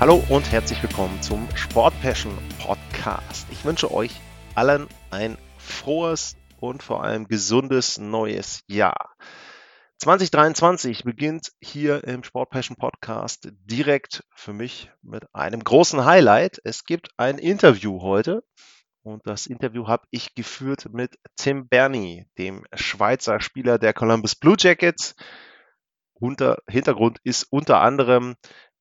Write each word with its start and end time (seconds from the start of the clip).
Hallo 0.00 0.24
und 0.28 0.52
herzlich 0.52 0.80
willkommen 0.80 1.20
zum 1.22 1.48
Sport 1.56 1.92
Passion 2.00 2.38
Podcast. 2.60 3.48
Ich 3.50 3.64
wünsche 3.64 3.92
euch 3.92 4.12
allen 4.54 4.86
ein 5.10 5.36
frohes 5.56 6.36
und 6.60 6.84
vor 6.84 7.02
allem 7.02 7.26
gesundes 7.26 7.98
neues 7.98 8.62
Jahr. 8.68 9.16
2023 9.96 11.02
beginnt 11.02 11.50
hier 11.60 12.04
im 12.04 12.22
Sport 12.22 12.50
Passion 12.50 12.76
Podcast 12.76 13.48
direkt 13.64 14.22
für 14.36 14.52
mich 14.52 14.88
mit 15.02 15.26
einem 15.34 15.64
großen 15.64 16.04
Highlight. 16.04 16.60
Es 16.62 16.84
gibt 16.84 17.08
ein 17.16 17.36
Interview 17.36 18.00
heute 18.00 18.44
und 19.02 19.26
das 19.26 19.46
Interview 19.46 19.88
habe 19.88 20.06
ich 20.12 20.36
geführt 20.36 20.92
mit 20.92 21.18
Tim 21.34 21.66
Berni, 21.66 22.28
dem 22.38 22.64
Schweizer 22.72 23.40
Spieler 23.40 23.80
der 23.80 23.94
Columbus 23.94 24.36
Blue 24.36 24.54
Jackets. 24.56 25.16
Unter, 26.20 26.58
Hintergrund 26.68 27.18
ist 27.22 27.44
unter 27.50 27.80
anderem 27.80 28.34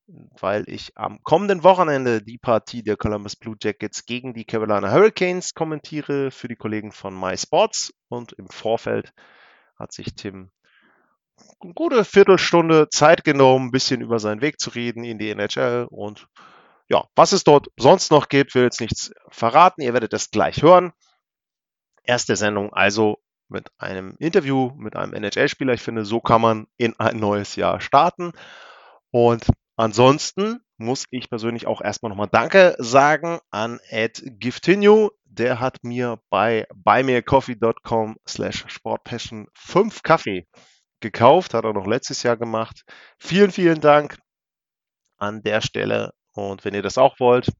weil 0.08 0.64
ich 0.68 0.98
am 0.98 1.22
kommenden 1.24 1.64
Wochenende 1.64 2.22
die 2.22 2.38
Partie 2.38 2.82
der 2.84 2.98
Columbus 2.98 3.36
Blue 3.36 3.58
Jackets 3.62 4.06
gegen 4.06 4.34
die 4.34 4.46
Carolina 4.46 4.92
Hurricanes 4.92 5.54
kommentiere 5.54 6.32
für 6.32 6.48
die 6.48 6.56
Kollegen 6.56 6.92
von 6.92 7.18
MySports. 7.20 7.94
Und 8.08 8.32
im 8.34 8.50
Vorfeld 8.50 9.14
hat 9.78 9.92
sich 9.92 10.16
Tim 10.16 10.52
eine 11.62 11.74
gute 11.74 12.06
Viertelstunde 12.06 12.90
Zeit 12.90 13.24
genommen, 13.24 13.68
ein 13.68 13.72
bisschen 13.72 14.02
über 14.02 14.20
seinen 14.20 14.42
Weg 14.42 14.60
zu 14.60 14.70
reden 14.70 15.04
in 15.04 15.20
die 15.20 15.30
NHL. 15.30 15.88
Und 15.90 16.28
ja, 16.90 17.06
was 17.16 17.34
es 17.34 17.44
dort 17.44 17.68
sonst 17.78 18.12
noch 18.12 18.30
gibt, 18.30 18.56
will 18.56 18.64
jetzt 18.64 18.82
nichts 18.82 19.12
verraten. 19.30 19.82
Ihr 19.82 19.94
werdet 19.94 20.14
das 20.14 20.32
gleich 20.32 20.62
hören. 20.62 20.94
Erste 22.04 22.36
Sendung 22.38 22.74
also 22.74 23.18
mit 23.50 23.70
einem 23.78 24.16
Interview 24.20 24.72
mit 24.78 24.96
einem 24.96 25.14
NHL-Spieler. 25.14 25.74
Ich 25.74 25.82
finde, 25.82 26.06
so 26.06 26.22
kann 26.22 26.42
man 26.42 26.68
in 26.78 26.98
ein 27.00 27.18
neues 27.18 27.56
Jahr 27.56 27.82
starten. 27.82 28.32
Und 29.12 29.46
Ansonsten 29.78 30.60
muss 30.78 31.06
ich 31.12 31.30
persönlich 31.30 31.68
auch 31.68 31.82
erstmal 31.82 32.10
nochmal 32.10 32.30
Danke 32.32 32.76
sagen 32.80 33.40
an 33.52 33.80
Ed 33.90 34.24
Giftinho. 34.40 35.12
Der 35.24 35.60
hat 35.60 35.84
mir 35.84 36.20
bei 36.32 36.66
buymeacoffee.com 36.74 38.18
slash 38.28 38.66
sportpassion 38.68 39.48
fünf 39.54 40.02
Kaffee 40.02 40.48
gekauft, 41.00 41.54
hat 41.54 41.64
er 41.64 41.74
noch 41.74 41.86
letztes 41.86 42.24
Jahr 42.24 42.38
gemacht. 42.38 42.82
Vielen, 43.20 43.52
vielen 43.52 43.80
Dank 43.80 44.18
an 45.20 45.44
der 45.44 45.62
Stelle. 45.62 46.12
Und 46.34 46.66
wenn 46.66 46.74
ihr 46.74 46.82
das 46.82 46.98
auch 46.98 47.20
wollt, 47.20 47.52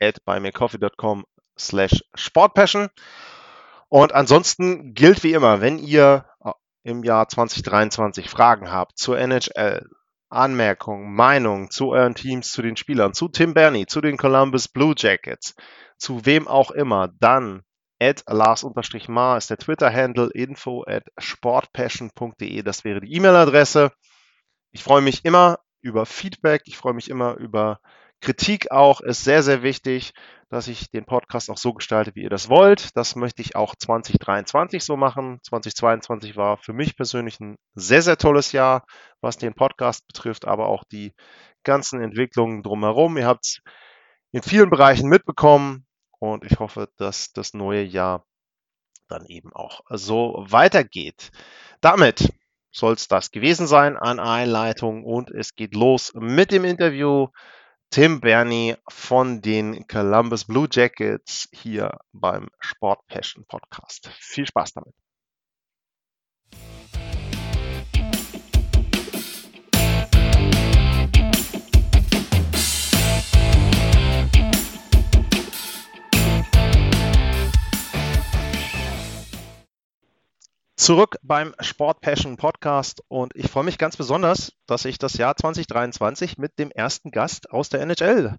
at 0.00 0.24
buymeacoffee.com 0.24 1.24
slash 1.58 2.04
sportpassion. 2.14 2.90
Und 3.88 4.12
ansonsten 4.12 4.94
gilt 4.94 5.24
wie 5.24 5.32
immer, 5.32 5.60
wenn 5.60 5.78
ihr 5.78 6.26
im 6.84 7.02
Jahr 7.02 7.28
2023 7.28 8.30
Fragen 8.30 8.70
habt 8.70 8.98
zur 8.98 9.18
NHL, 9.18 9.88
Anmerkungen, 10.28 11.14
Meinungen 11.14 11.70
zu 11.70 11.90
euren 11.90 12.14
Teams, 12.14 12.52
zu 12.52 12.62
den 12.62 12.76
Spielern, 12.76 13.14
zu 13.14 13.28
Tim 13.28 13.54
Bernie, 13.54 13.86
zu 13.86 14.00
den 14.00 14.16
Columbus 14.16 14.68
Blue 14.68 14.94
Jackets, 14.96 15.54
zu 15.98 16.26
wem 16.26 16.48
auch 16.48 16.70
immer, 16.70 17.08
dann 17.20 17.62
at 18.00 18.24
Lars-Mar 18.26 19.38
ist 19.38 19.50
der 19.50 19.58
Twitter-Handle, 19.58 20.30
info 20.34 20.84
at 20.86 21.04
sportpassion.de, 21.18 22.62
das 22.62 22.84
wäre 22.84 23.00
die 23.00 23.14
E-Mail-Adresse. 23.14 23.92
Ich 24.72 24.82
freue 24.82 25.00
mich 25.00 25.24
immer 25.24 25.58
über 25.80 26.04
Feedback, 26.04 26.62
ich 26.66 26.76
freue 26.76 26.94
mich 26.94 27.08
immer 27.08 27.36
über 27.36 27.80
Kritik 28.20 28.70
auch, 28.70 29.00
ist 29.00 29.24
sehr, 29.24 29.42
sehr 29.42 29.62
wichtig 29.62 30.12
dass 30.48 30.68
ich 30.68 30.90
den 30.90 31.04
Podcast 31.04 31.50
auch 31.50 31.58
so 31.58 31.72
gestalte, 31.74 32.14
wie 32.14 32.22
ihr 32.22 32.30
das 32.30 32.48
wollt. 32.48 32.96
Das 32.96 33.16
möchte 33.16 33.42
ich 33.42 33.56
auch 33.56 33.74
2023 33.74 34.84
so 34.84 34.96
machen. 34.96 35.40
2022 35.42 36.36
war 36.36 36.56
für 36.56 36.72
mich 36.72 36.96
persönlich 36.96 37.40
ein 37.40 37.56
sehr, 37.74 38.02
sehr 38.02 38.16
tolles 38.16 38.52
Jahr, 38.52 38.84
was 39.20 39.38
den 39.38 39.54
Podcast 39.54 40.06
betrifft, 40.06 40.44
aber 40.44 40.68
auch 40.68 40.84
die 40.84 41.12
ganzen 41.64 42.00
Entwicklungen 42.00 42.62
drumherum. 42.62 43.16
Ihr 43.16 43.26
habt 43.26 43.46
es 43.46 43.60
in 44.30 44.42
vielen 44.42 44.70
Bereichen 44.70 45.08
mitbekommen 45.08 45.86
und 46.18 46.44
ich 46.44 46.58
hoffe, 46.60 46.88
dass 46.96 47.32
das 47.32 47.52
neue 47.54 47.82
Jahr 47.82 48.24
dann 49.08 49.26
eben 49.26 49.52
auch 49.52 49.80
so 49.88 50.44
weitergeht. 50.48 51.30
Damit 51.80 52.32
soll 52.70 52.94
es 52.94 53.08
das 53.08 53.30
gewesen 53.30 53.66
sein 53.66 53.96
an 53.96 54.20
Einleitung 54.20 55.04
und 55.04 55.30
es 55.30 55.54
geht 55.54 55.74
los 55.74 56.12
mit 56.14 56.52
dem 56.52 56.64
Interview 56.64 57.28
Tim 57.90 58.20
Bernie 58.20 58.76
von 58.88 59.40
den 59.40 59.86
Columbus 59.86 60.44
Blue 60.44 60.68
Jackets 60.70 61.48
hier 61.52 61.98
beim 62.12 62.48
Sport 62.60 63.06
Passion 63.06 63.44
Podcast. 63.46 64.10
Viel 64.20 64.46
Spaß 64.46 64.74
damit. 64.74 64.94
Zurück 80.78 81.16
beim 81.22 81.54
Sport 81.60 82.02
Passion 82.02 82.36
Podcast 82.36 83.02
und 83.08 83.34
ich 83.34 83.50
freue 83.50 83.64
mich 83.64 83.78
ganz 83.78 83.96
besonders, 83.96 84.52
dass 84.66 84.84
ich 84.84 84.98
das 84.98 85.16
Jahr 85.16 85.34
2023 85.34 86.36
mit 86.36 86.58
dem 86.58 86.70
ersten 86.70 87.10
Gast 87.10 87.50
aus 87.50 87.70
der 87.70 87.80
NHL 87.80 88.36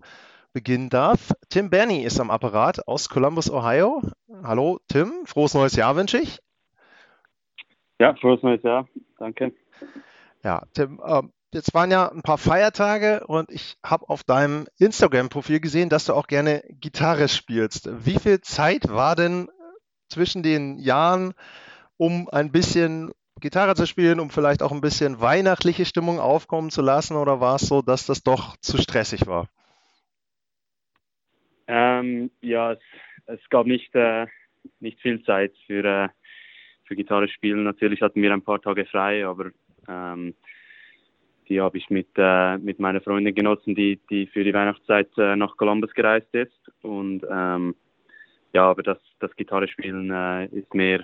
beginnen 0.53 0.92
darf. 0.92 1.34
Tim 1.50 1.72
Bernie 1.72 2.03
ist 2.03 2.20
am 2.20 2.30
Apparat 2.30 2.88
aus 2.88 3.09
Columbus, 3.09 3.50
Ohio. 3.50 4.03
Hallo 4.44 4.80
Tim, 4.88 5.26
frohes 5.26 5.56
neues 5.56 5.76
Jahr 5.76 5.96
wünsche 5.96 6.20
ich. 6.20 6.38
Ja, 8.00 8.14
frohes 8.14 8.44
neues 8.44 8.62
Jahr, 8.62 8.88
danke. 9.18 9.56
Ja, 10.44 10.62
Tim, 10.76 11.02
äh, 11.03 11.24
jetzt 11.56 11.74
waren 11.74 11.90
ja 11.90 12.08
ein 12.08 12.22
paar 12.22 12.38
Feiertage 12.38 13.26
und 13.26 13.52
ich 13.52 13.78
habe 13.84 14.08
auf 14.09 14.24
deinem 14.24 14.68
Instagram-Profil 14.78 15.59
gesehen, 15.59 15.90
dass 15.90 16.06
du 16.06 16.14
auch 16.14 16.28
gerne 16.28 16.62
Gitarre 16.70 17.30
spielst. 17.30 17.90
Wie 18.06 18.20
viel 18.20 18.42
Zeit 18.42 18.90
war 18.90 19.16
denn 19.16 19.50
zwischen 20.08 20.44
den 20.44 20.78
Jahren 20.78 21.34
um 21.97 22.30
ein 22.30 22.52
bisschen 22.52 23.12
Gitarre 23.40 23.75
zu 23.75 23.85
spielen, 23.85 24.19
um 24.19 24.30
vielleicht 24.30 24.63
auch 24.63 24.72
ein 24.72 24.81
bisschen 24.81 25.22
weihnachtliche 25.22 25.85
Stimmung 25.85 26.19
aufkommen 26.19 26.69
zu 26.69 26.81
lassen? 26.81 27.18
Oder 27.18 27.40
war 27.40 27.56
es 27.56 27.68
so, 27.68 27.81
dass 27.81 28.06
das 28.06 28.24
doch 28.24 28.58
zu 28.58 28.78
stressig 28.78 29.28
war? 29.28 29.47
Ähm, 31.67 32.32
ja, 32.41 32.73
es, 32.73 32.79
es, 33.26 33.49
gab 33.49 33.67
nicht, 33.67 33.94
äh, 33.94 34.26
nicht 34.79 34.99
viel 35.02 35.22
Zeit 35.23 35.53
für, 35.66 35.84
äh, 35.84 36.09
für 36.85 36.96
Gitarre 36.96 37.28
spielen. 37.28 37.64
Natürlich 37.64 38.02
hatten 38.02 38.22
wir 38.22 38.34
ein 38.34 38.41
paar 38.41 38.61
Tage 38.61 38.85
frei, 38.85 39.26
aber 39.26 39.52
ähm, 39.88 40.34
die 41.49 41.61
habe 41.61 41.78
ich 41.78 41.90
mit, 41.90 42.08
äh, 42.16 42.58
mit 42.58 42.79
meiner 42.79 43.02
Freundin 43.02 43.35
genossen, 43.35 43.76
die, 43.76 43.99
die 44.09 44.28
für 44.28 44.44
die 44.44 44.53
Weihnachtszeit 44.53 45.09
äh, 45.17 45.35
nach 45.35 45.55
Columbus 45.58 45.94
gereist 45.94 46.34
ist. 46.34 46.72
Und 46.82 47.26
ähm, 47.29 47.76
ja, 48.53 48.70
aber 48.70 48.84
das, 48.84 48.99
das 49.20 49.35
Gitarre 49.35 49.67
spielen 49.67 50.09
äh, 50.09 50.46
ist 50.47 50.73
mehr 50.73 51.03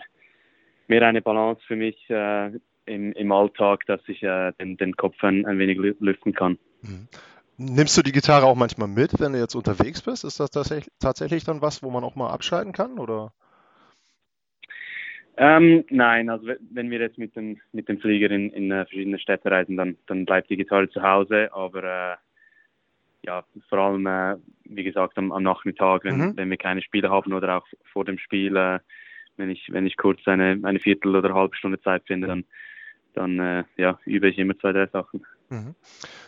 mehr 0.93 1.07
eine 1.07 1.21
Balance 1.21 1.61
für 1.65 1.75
mich 1.75 1.97
äh, 2.09 2.51
im, 2.85 3.13
im 3.13 3.31
Alltag, 3.31 3.85
dass 3.87 4.01
ich 4.07 4.21
äh, 4.23 4.51
den, 4.59 4.77
den 4.77 4.95
Kopf 4.95 5.15
ein, 5.23 5.45
ein 5.45 5.57
wenig 5.57 5.77
lüften 5.99 6.33
kann. 6.33 6.57
Mhm. 6.81 7.07
Nimmst 7.57 7.97
du 7.97 8.01
die 8.01 8.11
Gitarre 8.11 8.45
auch 8.45 8.55
manchmal 8.55 8.87
mit, 8.87 9.19
wenn 9.19 9.33
du 9.33 9.39
jetzt 9.39 9.55
unterwegs 9.55 10.01
bist? 10.01 10.23
Ist 10.23 10.39
das 10.39 10.51
tatsächlich, 10.51 10.91
tatsächlich 10.99 11.43
dann 11.43 11.61
was, 11.61 11.83
wo 11.83 11.89
man 11.89 12.03
auch 12.03 12.15
mal 12.15 12.31
abschalten 12.31 12.73
kann? 12.73 12.99
Oder? 12.99 13.31
Ähm, 15.37 15.83
nein, 15.89 16.29
also 16.29 16.47
wenn 16.71 16.91
wir 16.91 16.99
jetzt 16.99 17.17
mit 17.17 17.35
dem, 17.35 17.59
mit 17.71 17.89
dem 17.89 17.99
Flieger 17.99 18.29
in, 18.29 18.49
in 18.51 18.71
uh, 18.71 18.85
verschiedene 18.85 19.19
Städte 19.19 19.49
reisen, 19.49 19.77
dann, 19.77 19.97
dann 20.07 20.25
bleibt 20.25 20.49
die 20.49 20.57
Gitarre 20.57 20.89
zu 20.89 21.01
Hause. 21.01 21.49
Aber 21.53 21.83
äh, 21.83 22.15
ja, 23.25 23.43
vor 23.69 23.77
allem, 23.79 24.05
äh, 24.05 24.35
wie 24.65 24.83
gesagt, 24.83 25.17
am, 25.17 25.31
am 25.31 25.43
Nachmittag, 25.43 26.03
wenn, 26.03 26.17
mhm. 26.17 26.37
wenn 26.37 26.49
wir 26.49 26.57
keine 26.57 26.81
Spiele 26.81 27.09
haben 27.09 27.33
oder 27.33 27.57
auch 27.57 27.67
vor 27.91 28.05
dem 28.05 28.17
Spiel, 28.19 28.55
äh, 28.55 28.79
wenn, 29.37 29.49
ich, 29.49 29.67
wenn 29.71 29.85
ich 29.85 29.97
kurz 29.97 30.19
eine, 30.27 30.59
eine 30.63 30.79
Viertel- 30.79 31.15
oder 31.15 31.33
halbe 31.33 31.55
Stunde 31.55 31.81
Zeit 31.81 32.03
finde, 32.05 32.27
dann, 32.27 32.45
dann 33.13 33.39
äh, 33.39 33.63
ja, 33.77 33.99
übe 34.05 34.29
ich 34.29 34.37
immer 34.37 34.57
zwei, 34.57 34.71
drei 34.71 34.87
Sachen. 34.87 35.25
Mhm. 35.49 35.75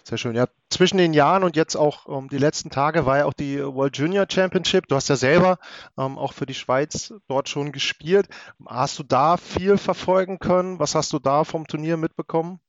Sehr 0.04 0.18
schön. 0.18 0.36
Ja, 0.36 0.48
zwischen 0.70 0.98
den 0.98 1.14
Jahren 1.14 1.44
und 1.44 1.56
jetzt 1.56 1.76
auch 1.76 2.06
um, 2.06 2.26
ähm, 2.26 2.30
die 2.30 2.38
letzten 2.38 2.70
Tage 2.70 3.06
war 3.06 3.18
ja 3.18 3.26
auch 3.26 3.34
die 3.34 3.60
World 3.60 3.98
Junior 3.98 4.28
Championship. 4.30 4.88
Du 4.88 4.96
hast 4.96 5.10
ja 5.10 5.16
selber 5.16 5.58
ähm, 5.98 6.18
auch 6.18 6.34
für 6.34 6.46
die 6.46 6.54
Schweiz 6.54 7.14
dort 7.28 7.50
schon 7.50 7.72
gespielt. 7.72 8.28
Hast 8.68 9.00
du 9.00 9.04
da 9.04 9.38
viel 9.38 9.78
verfolgen 9.78 10.38
können? 10.38 10.80
Was 10.80 10.94
hast 10.96 11.12
du 11.12 11.20
da 11.20 11.44
vom 11.44 11.66
Turnier 11.66 11.98
mitbekommen? 11.98 12.60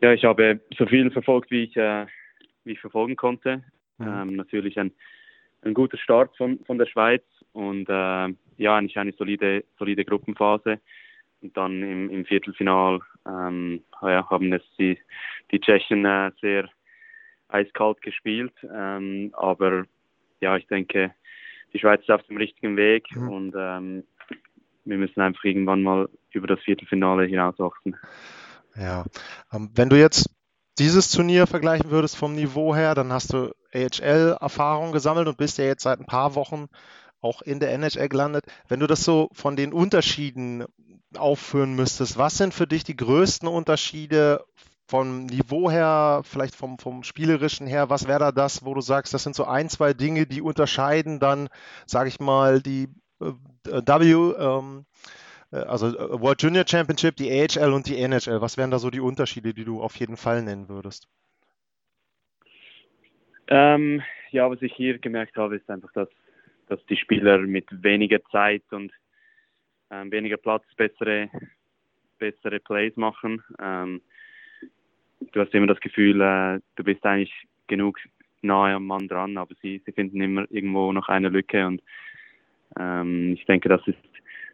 Ja, 0.00 0.12
ich 0.12 0.24
habe 0.24 0.60
so 0.76 0.86
viel 0.86 1.10
verfolgt, 1.10 1.50
wie 1.50 1.64
ich, 1.64 1.76
äh, 1.76 2.06
wie 2.64 2.72
ich 2.72 2.80
verfolgen 2.80 3.16
konnte. 3.16 3.62
Mhm. 3.98 4.06
Ähm, 4.06 4.36
natürlich 4.36 4.78
ein, 4.78 4.92
ein 5.62 5.74
guter 5.74 5.98
Start 5.98 6.36
von, 6.36 6.64
von 6.64 6.78
der 6.78 6.86
Schweiz 6.86 7.22
und 7.58 7.88
äh, 7.88 8.34
ja, 8.56 8.76
eigentlich 8.76 8.98
eine 8.98 9.12
solide, 9.12 9.64
solide 9.78 10.04
Gruppenphase. 10.04 10.78
Und 11.40 11.56
dann 11.56 11.82
im, 11.82 12.08
im 12.08 12.24
Viertelfinal 12.24 13.00
ähm, 13.26 13.82
ja, 14.00 14.30
haben 14.30 14.52
es 14.52 14.62
die, 14.78 14.96
die 15.50 15.60
Tschechen 15.60 16.04
äh, 16.04 16.30
sehr 16.40 16.68
eiskalt 17.48 18.00
gespielt. 18.00 18.52
Ähm, 18.62 19.34
aber 19.36 19.86
ja, 20.40 20.56
ich 20.56 20.68
denke, 20.68 21.12
die 21.72 21.80
Schweiz 21.80 22.00
ist 22.02 22.10
auf 22.10 22.22
dem 22.24 22.36
richtigen 22.36 22.76
Weg 22.76 23.06
mhm. 23.14 23.28
und 23.28 23.54
ähm, 23.58 24.04
wir 24.84 24.96
müssen 24.96 25.20
einfach 25.20 25.42
irgendwann 25.42 25.82
mal 25.82 26.08
über 26.30 26.46
das 26.46 26.60
Viertelfinale 26.60 27.26
hinauswachsen. 27.26 27.96
Ja, 28.76 29.04
ähm, 29.52 29.70
wenn 29.74 29.88
du 29.88 29.98
jetzt 29.98 30.30
dieses 30.78 31.10
Turnier 31.10 31.48
vergleichen 31.48 31.90
würdest 31.90 32.16
vom 32.16 32.36
Niveau 32.36 32.74
her, 32.74 32.94
dann 32.94 33.12
hast 33.12 33.32
du 33.32 33.52
AHL-Erfahrung 33.74 34.92
gesammelt 34.92 35.26
und 35.26 35.36
bist 35.36 35.58
ja 35.58 35.64
jetzt 35.64 35.82
seit 35.82 35.98
ein 35.98 36.06
paar 36.06 36.36
Wochen 36.36 36.68
auch 37.20 37.42
in 37.42 37.60
der 37.60 37.72
NHL 37.72 38.08
gelandet. 38.08 38.44
Wenn 38.68 38.80
du 38.80 38.86
das 38.86 39.04
so 39.04 39.28
von 39.32 39.56
den 39.56 39.72
Unterschieden 39.72 40.64
aufführen 41.16 41.74
müsstest, 41.74 42.18
was 42.18 42.36
sind 42.36 42.54
für 42.54 42.66
dich 42.66 42.84
die 42.84 42.96
größten 42.96 43.48
Unterschiede 43.48 44.44
vom 44.86 45.26
Niveau 45.26 45.70
her, 45.70 46.22
vielleicht 46.24 46.54
vom, 46.54 46.78
vom 46.78 47.02
spielerischen 47.02 47.66
her, 47.66 47.90
was 47.90 48.08
wäre 48.08 48.20
da 48.20 48.32
das, 48.32 48.64
wo 48.64 48.74
du 48.74 48.80
sagst, 48.80 49.12
das 49.12 49.22
sind 49.22 49.34
so 49.34 49.44
ein, 49.44 49.68
zwei 49.68 49.92
Dinge, 49.92 50.26
die 50.26 50.40
unterscheiden 50.40 51.20
dann, 51.20 51.48
sage 51.86 52.08
ich 52.08 52.20
mal, 52.20 52.62
die 52.62 52.88
äh, 53.20 53.32
W, 53.66 54.34
ähm, 54.38 54.86
äh, 55.52 55.56
also 55.56 55.88
äh, 55.88 56.20
World 56.20 56.42
Junior 56.42 56.64
Championship, 56.66 57.16
die 57.16 57.30
AHL 57.30 57.72
und 57.72 57.86
die 57.86 57.98
NHL. 57.98 58.40
Was 58.40 58.56
wären 58.56 58.70
da 58.70 58.78
so 58.78 58.90
die 58.90 59.00
Unterschiede, 59.00 59.52
die 59.52 59.64
du 59.64 59.82
auf 59.82 59.96
jeden 59.96 60.16
Fall 60.16 60.42
nennen 60.42 60.68
würdest? 60.68 61.08
Ähm, 63.48 64.02
ja, 64.30 64.50
was 64.50 64.60
ich 64.62 64.74
hier 64.74 64.98
gemerkt 64.98 65.36
habe, 65.36 65.56
ist 65.56 65.68
einfach, 65.70 65.92
dass, 65.92 66.08
dass 66.68 66.84
die 66.86 66.96
Spieler 66.96 67.38
mit 67.38 67.66
weniger 67.82 68.22
Zeit 68.30 68.62
und 68.70 68.92
ähm, 69.90 70.10
weniger 70.10 70.36
Platz 70.36 70.64
bessere, 70.76 71.30
bessere 72.18 72.60
Plays 72.60 72.96
machen. 72.96 73.42
Ähm, 73.58 74.02
du 75.32 75.40
hast 75.40 75.54
immer 75.54 75.66
das 75.66 75.80
Gefühl, 75.80 76.20
äh, 76.20 76.60
du 76.76 76.84
bist 76.84 77.04
eigentlich 77.04 77.32
genug 77.66 77.98
nahe 78.42 78.74
am 78.74 78.86
Mann 78.86 79.08
dran, 79.08 79.36
aber 79.36 79.54
sie, 79.62 79.82
sie 79.84 79.92
finden 79.92 80.20
immer 80.20 80.46
irgendwo 80.50 80.92
noch 80.92 81.08
eine 81.08 81.28
Lücke 81.28 81.66
und 81.66 81.82
ähm, 82.78 83.32
ich 83.32 83.44
denke, 83.46 83.68
das 83.68 83.86
ist 83.86 83.98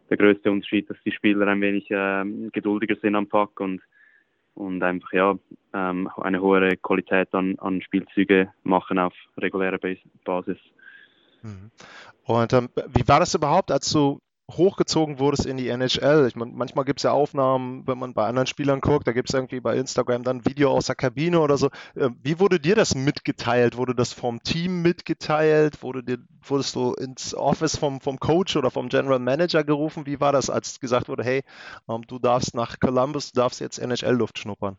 der 0.09 0.17
größte 0.17 0.51
Unterschied, 0.51 0.89
dass 0.89 0.97
die 1.05 1.11
Spieler 1.11 1.47
ein 1.47 1.61
wenig 1.61 1.89
äh, 1.91 2.23
geduldiger 2.51 2.95
sind 2.95 3.15
am 3.15 3.27
Pack 3.27 3.59
und, 3.59 3.81
und 4.55 4.81
einfach 4.83 5.11
ja 5.13 5.37
ähm, 5.73 6.09
eine 6.17 6.41
hohe 6.41 6.77
Qualität 6.77 7.33
an, 7.33 7.57
an 7.59 7.81
Spielzüge 7.81 8.51
machen 8.63 8.99
auf 8.99 9.13
regulärer 9.37 9.79
Basis. 10.23 10.57
Mhm. 11.45 11.71
Und 12.23 12.53
ähm, 12.53 12.69
wie 12.87 13.07
war 13.07 13.19
das 13.19 13.35
überhaupt, 13.35 13.71
als 13.71 13.89
du 13.91 14.19
hochgezogen 14.51 15.17
wurdest 15.17 15.47
in 15.47 15.57
die 15.57 15.69
NHL. 15.69 16.27
Ich 16.27 16.35
meine, 16.35 16.51
manchmal 16.51 16.85
gibt 16.85 16.99
es 16.99 17.03
ja 17.03 17.11
Aufnahmen, 17.11 17.87
wenn 17.87 17.97
man 17.97 18.13
bei 18.13 18.27
anderen 18.27 18.45
Spielern 18.45 18.79
guckt, 18.79 19.07
da 19.07 19.11
gibt 19.11 19.29
es 19.29 19.33
irgendwie 19.33 19.59
bei 19.59 19.75
Instagram 19.75 20.23
dann 20.23 20.37
ein 20.37 20.45
Video 20.45 20.69
aus 20.69 20.85
der 20.85 20.95
Kabine 20.95 21.39
oder 21.39 21.57
so. 21.57 21.69
Ähm, 21.97 22.19
wie 22.21 22.39
wurde 22.39 22.59
dir 22.59 22.75
das 22.75 22.93
mitgeteilt? 22.93 23.75
Wurde 23.75 23.95
das 23.95 24.13
vom 24.13 24.43
Team 24.43 24.83
mitgeteilt? 24.83 25.81
Wurde 25.81 26.03
dir, 26.03 26.19
wurdest 26.43 26.75
du 26.75 26.93
ins 26.93 27.33
Office 27.33 27.75
vom, 27.75 28.01
vom 28.01 28.19
Coach 28.19 28.55
oder 28.55 28.69
vom 28.69 28.89
General 28.89 29.19
Manager 29.19 29.63
gerufen? 29.63 30.05
Wie 30.05 30.19
war 30.19 30.31
das, 30.31 30.51
als 30.51 30.79
gesagt 30.79 31.09
wurde, 31.09 31.23
hey, 31.23 31.43
ähm, 31.89 32.03
du 32.07 32.19
darfst 32.19 32.53
nach 32.53 32.79
Columbus, 32.79 33.31
du 33.31 33.39
darfst 33.41 33.59
jetzt 33.61 33.79
NHL-Luft 33.79 34.37
schnuppern? 34.37 34.77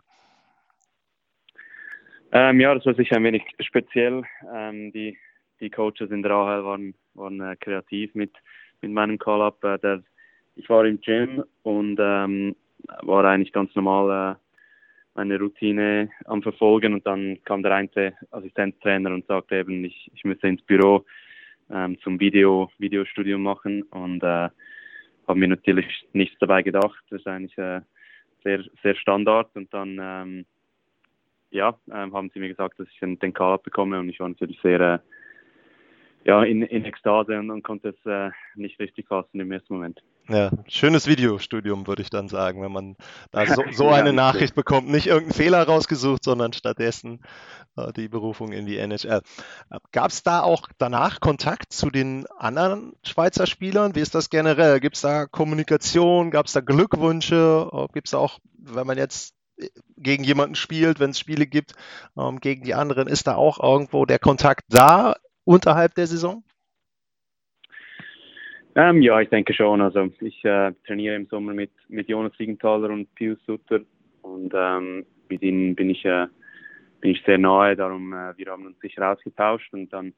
Ähm, 2.33 2.61
ja, 2.61 2.75
das 2.75 2.87
war 2.87 2.95
sicher 2.95 3.17
ein 3.17 3.25
wenig 3.25 3.43
speziell. 3.61 4.23
Ähm, 4.55 4.93
die, 4.93 5.19
die 5.61 5.71
Coaches 5.71 6.11
in 6.11 6.23
der 6.23 6.33
AHL 6.33 6.65
waren, 6.65 6.95
waren 7.15 7.41
äh, 7.41 7.57
kreativ 7.57 8.15
mit 8.15 8.33
mit 8.83 8.93
meinem 8.93 9.19
Call-Up. 9.19 9.63
Äh, 9.65 9.99
ich 10.57 10.69
war 10.69 10.85
im 10.85 11.01
Gym 11.01 11.45
und 11.63 11.99
ähm, 12.01 12.57
war 13.03 13.25
eigentlich 13.25 13.53
ganz 13.53 13.75
normal 13.75 14.35
äh, 14.35 14.37
meine 15.15 15.39
Routine 15.39 16.11
am 16.27 16.43
Verfolgen 16.43 16.95
und 16.95 17.07
dann 17.07 17.39
kam 17.45 17.63
der 17.63 17.75
eine 17.75 18.15
Assistenztrainer 18.31 19.11
und 19.11 19.27
sagte 19.27 19.57
eben, 19.57 19.85
ich, 19.85 20.11
ich 20.15 20.25
müsse 20.25 20.47
ins 20.47 20.63
Büro 20.63 21.05
ähm, 21.71 21.99
zum 22.01 22.21
Video, 22.21 22.71
Videostudium 22.79 23.43
machen 23.43 23.83
und 23.85 24.23
äh, 24.23 24.49
habe 25.27 25.39
mir 25.39 25.49
natürlich 25.49 25.87
nichts 26.13 26.37
dabei 26.39 26.63
gedacht. 26.63 27.03
Das 27.11 27.21
ist 27.21 27.27
eigentlich 27.27 27.57
äh, 27.59 27.81
sehr, 28.45 28.63
sehr 28.83 28.95
Standard 28.95 29.51
und 29.55 29.73
dann 29.73 29.99
ähm, 30.01 30.47
ja, 31.51 31.79
ähm, 31.91 32.13
haben 32.13 32.31
sie 32.33 32.41
mir 32.41 32.49
gesagt, 32.49 32.79
dass 32.79 32.89
ich 32.89 33.01
den, 33.01 33.19
den 33.19 33.33
Call-Up 33.33 33.63
bekomme 33.63 33.99
und 33.99 34.11
ich 34.11 34.21
war 34.21 34.29
natürlich 34.29 34.61
sehr 34.61 34.81
äh, 34.81 34.99
ja, 36.27 36.43
in, 36.43 36.63
in 36.63 36.85
Ekstase 36.85 37.39
und, 37.39 37.51
und 37.51 37.63
konnte 37.63 37.91
es 37.91 38.07
äh, 38.07 38.31
nicht 38.57 38.81
richtig 38.81 39.07
fassen 39.07 39.39
im 39.39 39.53
ersten 39.53 39.75
Moment. 39.75 40.03
Ja, 40.29 40.51
schönes 40.67 41.07
Videostudium, 41.07 41.87
würde 41.87 42.03
ich 42.03 42.11
dann 42.11 42.29
sagen, 42.29 42.61
wenn 42.63 42.73
man 42.73 42.97
da 43.31 43.47
so, 43.47 43.63
so 43.71 43.89
eine 43.89 44.09
ja, 44.09 44.13
Nachricht 44.15 44.57
bekommt. 44.57 44.89
Nicht 44.89 45.07
irgendeinen 45.07 45.35
Fehler 45.35 45.63
rausgesucht, 45.63 46.25
sondern 46.25 46.53
stattdessen 46.53 47.21
äh, 47.77 47.93
die 47.93 48.09
Berufung 48.09 48.51
in 48.51 48.67
die 48.67 48.77
NHL. 48.77 49.23
Gab 49.93 50.11
es 50.11 50.25
da 50.25 50.41
auch 50.41 50.67
danach 50.79 51.21
Kontakt 51.21 51.73
zu 51.73 51.91
den 51.91 52.27
anderen 52.39 52.95
Schweizer 53.05 53.47
Spielern? 53.47 53.95
Wie 53.95 54.01
ist 54.01 54.17
das 54.17 54.29
generell? 54.29 54.81
Gibt 54.81 54.97
es 54.97 55.03
da 55.03 55.27
Kommunikation? 55.27 56.33
Gab 56.33 56.47
es 56.47 56.55
da 56.55 56.61
Glückwünsche? 56.61 57.71
Äh, 57.73 57.87
Gibt 57.93 58.09
es 58.09 58.15
auch, 58.15 58.41
wenn 58.59 58.89
man 58.89 58.99
jetzt 58.99 59.37
äh, 59.59 59.69
gegen 59.97 60.25
jemanden 60.25 60.57
spielt, 60.57 60.99
wenn 60.99 61.11
es 61.11 61.21
Spiele 61.21 61.47
gibt, 61.47 61.75
ähm, 62.19 62.41
gegen 62.41 62.65
die 62.65 62.75
anderen, 62.75 63.07
ist 63.07 63.29
da 63.29 63.37
auch 63.37 63.63
irgendwo 63.63 64.07
der 64.07 64.19
Kontakt 64.19 64.65
da 64.71 65.15
unterhalb 65.47 65.95
der 65.95 66.07
Saison? 66.07 66.43
Ähm, 68.75 69.01
ja, 69.01 69.19
ich 69.21 69.31
denke 69.31 69.55
schon. 69.55 69.81
Also 69.81 70.11
ich 70.21 70.45
äh, 70.45 70.73
trainiere 70.87 71.17
im 71.17 71.27
Sommer 71.27 71.55
mit, 71.55 71.71
mit 71.89 72.09
Jonas 72.11 72.37
Siegenthaler 72.37 72.91
und 72.91 73.13
Pius 73.15 73.39
Sutter 73.47 73.81
und 74.21 74.53
ähm, 74.55 75.07
mit 75.31 75.43
ihnen 75.43 75.75
bin 75.75 75.89
ich, 75.89 76.05
äh, 76.05 76.27
bin 77.01 77.13
ich 77.13 77.23
sehr 77.25 77.39
nahe. 77.39 77.75
Darum, 77.75 78.13
äh, 78.13 78.37
wir 78.37 78.53
haben 78.53 78.67
uns 78.67 78.79
sicher 78.81 79.11
ausgetauscht 79.11 79.73
und 79.73 79.91
dann 79.95 80.13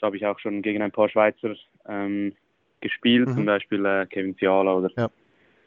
habe 0.00 0.16
ich 0.16 0.24
auch 0.24 0.38
schon 0.38 0.62
gegen 0.62 0.82
ein 0.82 0.92
paar 0.92 1.08
Schweizer 1.08 1.56
ähm, 1.88 2.32
gespielt, 2.80 3.28
mhm. 3.28 3.34
zum 3.34 3.46
Beispiel 3.46 3.84
äh, 3.84 4.06
Kevin 4.06 4.36
Fiala 4.36 4.74
oder 4.74 4.90
ja. 4.96 5.10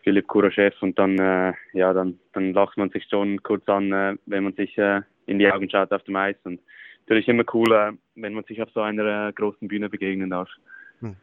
Philipp 0.04 0.28
Kuraschew 0.28 0.72
und 0.80 0.98
dann, 0.98 1.20
äh, 1.20 1.52
ja, 1.74 1.92
dann, 1.92 2.18
dann 2.32 2.54
lacht 2.54 2.78
man 2.78 2.90
sich 2.92 3.06
schon 3.10 3.44
kurz 3.44 3.68
an, 3.68 3.92
äh, 3.92 4.16
wenn 4.28 4.46
man 4.46 4.54
sich 4.54 4.78
in 4.78 5.40
die 5.40 5.52
Augen 5.52 5.70
schaut 5.70 5.92
auf 5.92 6.04
dem 6.04 6.16
Eis 6.16 6.38
und 6.46 6.62
natürlich 7.02 7.28
immer 7.28 7.44
cool, 7.54 7.98
wenn 8.16 8.34
man 8.34 8.44
sich 8.46 8.62
auf 8.62 8.70
so 8.74 8.82
einer 8.82 9.32
großen 9.34 9.68
Bühne 9.68 9.90
begegnen 9.90 10.30
darf. 10.30 10.50
Hm. 11.00 11.16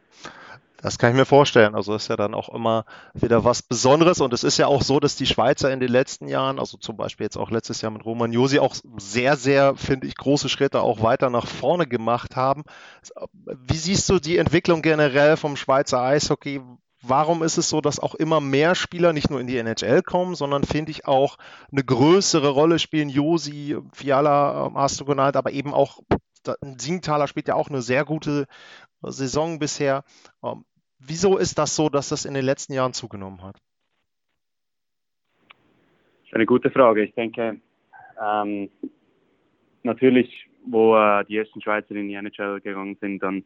Das 0.81 0.97
kann 0.97 1.11
ich 1.11 1.17
mir 1.17 1.25
vorstellen. 1.25 1.75
Also 1.75 1.93
ist 1.93 2.07
ja 2.07 2.15
dann 2.15 2.33
auch 2.33 2.47
immer 2.49 2.85
wieder 3.13 3.43
was 3.43 3.61
Besonderes. 3.61 4.21
Und 4.21 4.33
es 4.33 4.45
ist 4.45 4.57
ja 4.57 4.67
auch 4.67 4.81
so, 4.81 4.99
dass 4.99 5.17
die 5.17 5.25
Schweizer 5.25 5.71
in 5.73 5.81
den 5.81 5.91
letzten 5.91 6.29
Jahren, 6.29 6.57
also 6.57 6.77
zum 6.77 6.95
Beispiel 6.95 7.25
jetzt 7.25 7.37
auch 7.37 7.51
letztes 7.51 7.81
Jahr 7.81 7.91
mit 7.91 8.05
Roman 8.05 8.31
Josi, 8.31 8.59
auch 8.59 8.75
sehr, 8.97 9.35
sehr, 9.35 9.75
finde 9.75 10.07
ich, 10.07 10.15
große 10.15 10.47
Schritte 10.47 10.81
auch 10.81 11.03
weiter 11.03 11.29
nach 11.29 11.47
vorne 11.47 11.85
gemacht 11.85 12.37
haben. 12.37 12.63
Wie 13.33 13.75
siehst 13.77 14.07
du 14.09 14.19
die 14.19 14.37
Entwicklung 14.37 14.81
generell 14.81 15.35
vom 15.35 15.57
Schweizer 15.57 16.01
Eishockey? 16.01 16.61
warum 17.01 17.43
ist 17.43 17.57
es 17.57 17.69
so, 17.69 17.81
dass 17.81 17.99
auch 17.99 18.15
immer 18.15 18.41
mehr 18.41 18.75
Spieler 18.75 19.13
nicht 19.13 19.29
nur 19.29 19.39
in 19.39 19.47
die 19.47 19.57
NHL 19.57 20.01
kommen, 20.01 20.35
sondern 20.35 20.63
finde 20.63 20.91
ich 20.91 21.07
auch 21.07 21.37
eine 21.71 21.83
größere 21.83 22.49
Rolle 22.49 22.79
spielen. 22.79 23.09
Josi, 23.09 23.77
Fiala 23.93 24.71
genannt, 25.05 25.37
aber 25.37 25.51
eben 25.51 25.73
auch 25.73 26.01
Siegenthaler 26.61 27.27
spielt 27.27 27.47
ja 27.47 27.55
auch 27.55 27.69
eine 27.69 27.81
sehr 27.81 28.05
gute 28.05 28.45
Saison 29.01 29.59
bisher. 29.59 30.03
Ähm, 30.43 30.65
wieso 30.99 31.37
ist 31.37 31.57
das 31.57 31.75
so, 31.75 31.89
dass 31.89 32.09
das 32.09 32.25
in 32.25 32.33
den 32.33 32.45
letzten 32.45 32.73
Jahren 32.73 32.93
zugenommen 32.93 33.41
hat? 33.43 33.57
Das 35.49 36.27
ist 36.27 36.33
eine 36.33 36.45
gute 36.45 36.69
Frage. 36.71 37.03
Ich 37.03 37.13
denke, 37.13 37.59
ähm, 38.21 38.69
natürlich, 39.83 40.47
wo 40.65 40.95
äh, 40.95 41.25
die 41.25 41.37
ersten 41.37 41.61
Schweizer 41.61 41.95
in 41.95 42.07
die 42.07 42.15
NHL 42.15 42.61
gegangen 42.61 42.97
sind, 42.99 43.23
dann 43.23 43.43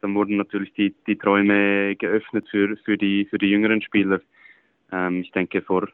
dann 0.00 0.14
wurden 0.14 0.36
natürlich 0.36 0.72
die, 0.74 0.94
die 1.06 1.16
Träume 1.16 1.96
geöffnet 1.96 2.46
für, 2.50 2.76
für, 2.84 2.96
die, 2.96 3.26
für 3.26 3.38
die 3.38 3.50
jüngeren 3.50 3.82
Spieler. 3.82 4.20
Ähm, 4.92 5.22
ich 5.22 5.30
denke, 5.32 5.62
vor, 5.62 5.88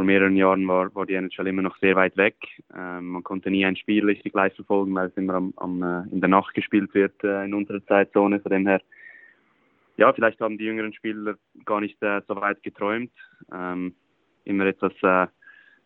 vor 0.00 0.06
mehreren 0.06 0.34
Jahren 0.34 0.66
war, 0.66 0.94
war 0.94 1.04
die 1.04 1.12
NHL 1.12 1.46
immer 1.46 1.60
noch 1.60 1.76
sehr 1.76 1.94
weit 1.94 2.16
weg. 2.16 2.36
Ähm, 2.74 3.08
man 3.08 3.22
konnte 3.22 3.50
nie 3.50 3.66
ein 3.66 3.76
Spiel 3.76 4.06
richtig 4.06 4.32
live 4.32 4.54
verfolgen, 4.54 4.94
weil 4.94 5.08
es 5.08 5.16
immer 5.18 5.34
am, 5.34 5.52
am, 5.56 5.82
äh, 5.82 6.10
in 6.10 6.22
der 6.22 6.30
Nacht 6.30 6.54
gespielt 6.54 6.94
wird 6.94 7.22
äh, 7.22 7.44
in 7.44 7.52
unserer 7.52 7.84
Zeitzone. 7.84 8.40
Von 8.40 8.50
dem 8.50 8.66
her, 8.66 8.80
ja, 9.98 10.10
vielleicht 10.14 10.40
haben 10.40 10.56
die 10.56 10.64
jüngeren 10.64 10.94
Spieler 10.94 11.34
gar 11.66 11.82
nicht 11.82 12.02
äh, 12.02 12.22
so 12.26 12.34
weit 12.36 12.62
geträumt. 12.62 13.12
Ähm, 13.52 13.94
immer 14.44 14.64
etwas 14.64 14.94
äh, 15.02 15.26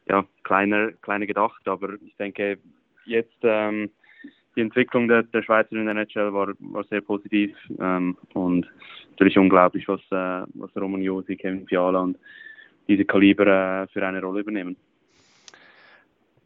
ja, 0.08 0.24
kleiner, 0.44 0.92
kleiner 1.02 1.26
gedacht, 1.26 1.66
aber 1.66 1.94
ich 2.00 2.14
denke, 2.14 2.58
jetzt 3.06 3.38
ähm, 3.42 3.90
die 4.54 4.60
Entwicklung 4.60 5.08
der, 5.08 5.24
der 5.24 5.42
Schweizer 5.42 5.72
in 5.72 5.86
der 5.86 5.96
NHL 5.96 6.32
war, 6.32 6.52
war 6.60 6.84
sehr 6.84 7.00
positiv 7.00 7.50
ähm, 7.80 8.16
und 8.32 8.70
natürlich 9.10 9.36
unglaublich, 9.36 9.88
was, 9.88 10.02
äh, 10.12 10.46
was 10.54 10.70
Roman 10.76 11.02
Josi, 11.02 11.34
Kevin 11.34 11.66
Fiala 11.66 11.98
und 11.98 12.16
diese 12.88 13.04
Kaliber 13.04 13.84
äh, 13.84 13.86
für 13.88 14.06
eine 14.06 14.20
Rolle 14.20 14.40
übernehmen. 14.40 14.76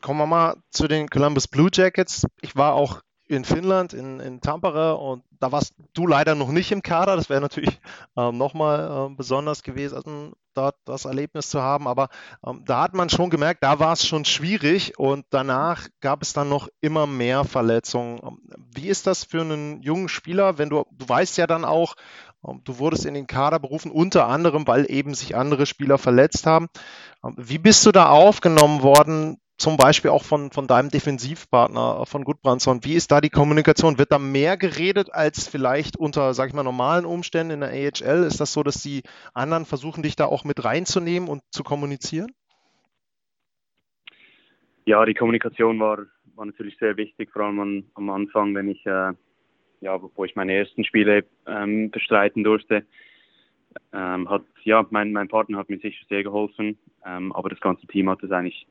Kommen 0.01 0.21
wir 0.21 0.27
mal 0.27 0.57
zu 0.71 0.87
den 0.87 1.09
Columbus 1.09 1.49
Blue 1.49 1.71
Jackets. 1.73 2.27
Ich 2.41 2.55
war 2.55 2.75
auch 2.75 3.03
in 3.29 3.45
Finnland, 3.45 3.93
in, 3.93 4.21
in 4.21 4.41
Tampere 4.41 4.97
und 4.97 5.23
da 5.39 5.53
warst 5.53 5.75
du 5.93 6.07
leider 6.07 6.35
noch 6.35 6.51
nicht 6.51 6.73
im 6.73 6.83
Kader. 6.83 7.15
Das 7.17 7.29
wäre 7.29 7.41
natürlich 7.41 7.79
ähm, 8.17 8.37
nochmal 8.39 9.11
äh, 9.11 9.15
besonders 9.15 9.63
gewesen, 9.63 10.33
dort 10.55 10.77
das 10.85 11.05
Erlebnis 11.05 11.51
zu 11.51 11.63
haben. 11.63 11.87
Aber 11.87 12.09
ähm, 12.45 12.63
da 12.65 12.83
hat 12.83 12.95
man 12.95 13.11
schon 13.11 13.31
gemerkt, 13.31 13.63
da 13.63 13.79
war 13.79 13.93
es 13.93 14.07
schon 14.07 14.25
schwierig 14.25 14.99
und 14.99 15.27
danach 15.31 15.87
gab 16.01 16.23
es 16.23 16.33
dann 16.33 16.49
noch 16.49 16.69
immer 16.81 17.07
mehr 17.07 17.45
Verletzungen. 17.45 18.19
Ähm, 18.23 18.39
wie 18.75 18.89
ist 18.89 19.07
das 19.07 19.25
für 19.25 19.43
einen 19.43 19.83
jungen 19.83 20.09
Spieler, 20.09 20.59
wenn 20.59 20.71
du, 20.71 20.85
du 20.91 21.09
weißt 21.09 21.37
ja 21.37 21.47
dann 21.47 21.65
auch, 21.65 21.95
ähm, 22.47 22.63
Du 22.65 22.79
wurdest 22.79 23.05
in 23.05 23.15
den 23.15 23.27
Kader 23.27 23.59
berufen, 23.59 23.91
unter 23.91 24.27
anderem, 24.27 24.67
weil 24.67 24.91
eben 24.91 25.15
sich 25.15 25.37
andere 25.37 25.67
Spieler 25.67 25.99
verletzt 25.99 26.47
haben. 26.47 26.69
Ähm, 27.25 27.35
wie 27.37 27.59
bist 27.59 27.85
du 27.87 27.93
da 27.93 28.09
aufgenommen 28.09 28.83
worden? 28.83 29.39
Zum 29.59 29.77
Beispiel 29.77 30.13
auch 30.13 30.23
von, 30.23 30.53
von 30.53 30.69
deinem 30.69 30.89
Defensivpartner, 30.89 32.07
von 32.07 32.23
Gudbrandsson. 32.23 32.85
Wie 32.85 32.95
ist 32.95 33.11
da 33.11 33.21
die 33.21 33.29
Kommunikation? 33.29 33.99
Wird 33.99 34.13
da 34.13 34.19
mehr 34.21 34.57
geredet 34.57 35.13
als 35.13 35.49
vielleicht 35.49 35.97
unter, 35.97 36.33
sag 36.33 36.49
ich 36.49 36.55
mal, 36.55 36.63
normalen 36.63 37.05
Umständen 37.05 37.55
in 37.55 37.61
der 37.61 37.71
AHL? 37.71 38.23
Ist 38.23 38.41
das 38.41 38.53
so, 38.53 38.63
dass 38.63 38.83
die 38.83 39.03
anderen 39.35 39.67
versuchen, 39.67 40.05
dich 40.05 40.15
da 40.15 40.27
auch 40.27 40.45
mit 40.45 40.65
reinzunehmen 40.65 41.29
und 41.29 41.43
zu 41.51 41.65
kommunizieren? 41.65 42.31
Ja, 44.85 45.05
die 45.05 45.15
Kommunikation 45.15 45.81
war, 45.81 46.07
war 46.37 46.47
natürlich 46.47 46.79
sehr 46.79 46.97
wichtig, 46.97 47.31
vor 47.33 47.43
allem 47.43 47.61
an, 47.61 47.85
am 47.95 48.11
Anfang, 48.11 48.55
wenn 48.55 48.69
ich, 48.69 48.87
äh, 48.87 49.13
ja, 49.81 50.01
wo 50.01 50.25
ich 50.25 50.37
meine 50.37 50.55
ersten 50.55 50.85
Spiele 50.85 51.25
ähm, 51.47 51.91
bestreiten 51.91 52.45
durfte. 52.45 52.87
Ähm, 53.93 54.31
hat, 54.31 54.45
ja, 54.63 54.87
mein, 54.91 55.13
mein 55.13 55.29
Partner 55.29 55.59
hat 55.59 55.69
mir 55.69 55.79
sicher 55.79 56.05
sehr 56.09 56.23
geholfen, 56.23 56.79
ähm, 57.05 57.33
aber 57.33 57.49
das 57.49 57.61
ganze 57.61 57.87
Team 57.89 58.09
hat 58.09 58.23
es 58.23 58.31
eigentlich 58.31 58.67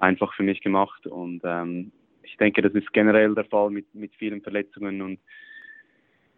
einfach 0.00 0.34
für 0.34 0.42
mich 0.42 0.60
gemacht. 0.60 1.06
Und 1.06 1.40
ähm, 1.44 1.92
ich 2.22 2.36
denke, 2.36 2.62
das 2.62 2.72
ist 2.72 2.92
generell 2.92 3.34
der 3.34 3.44
Fall 3.44 3.70
mit, 3.70 3.94
mit 3.94 4.14
vielen 4.16 4.42
Verletzungen 4.42 5.02
und 5.02 5.18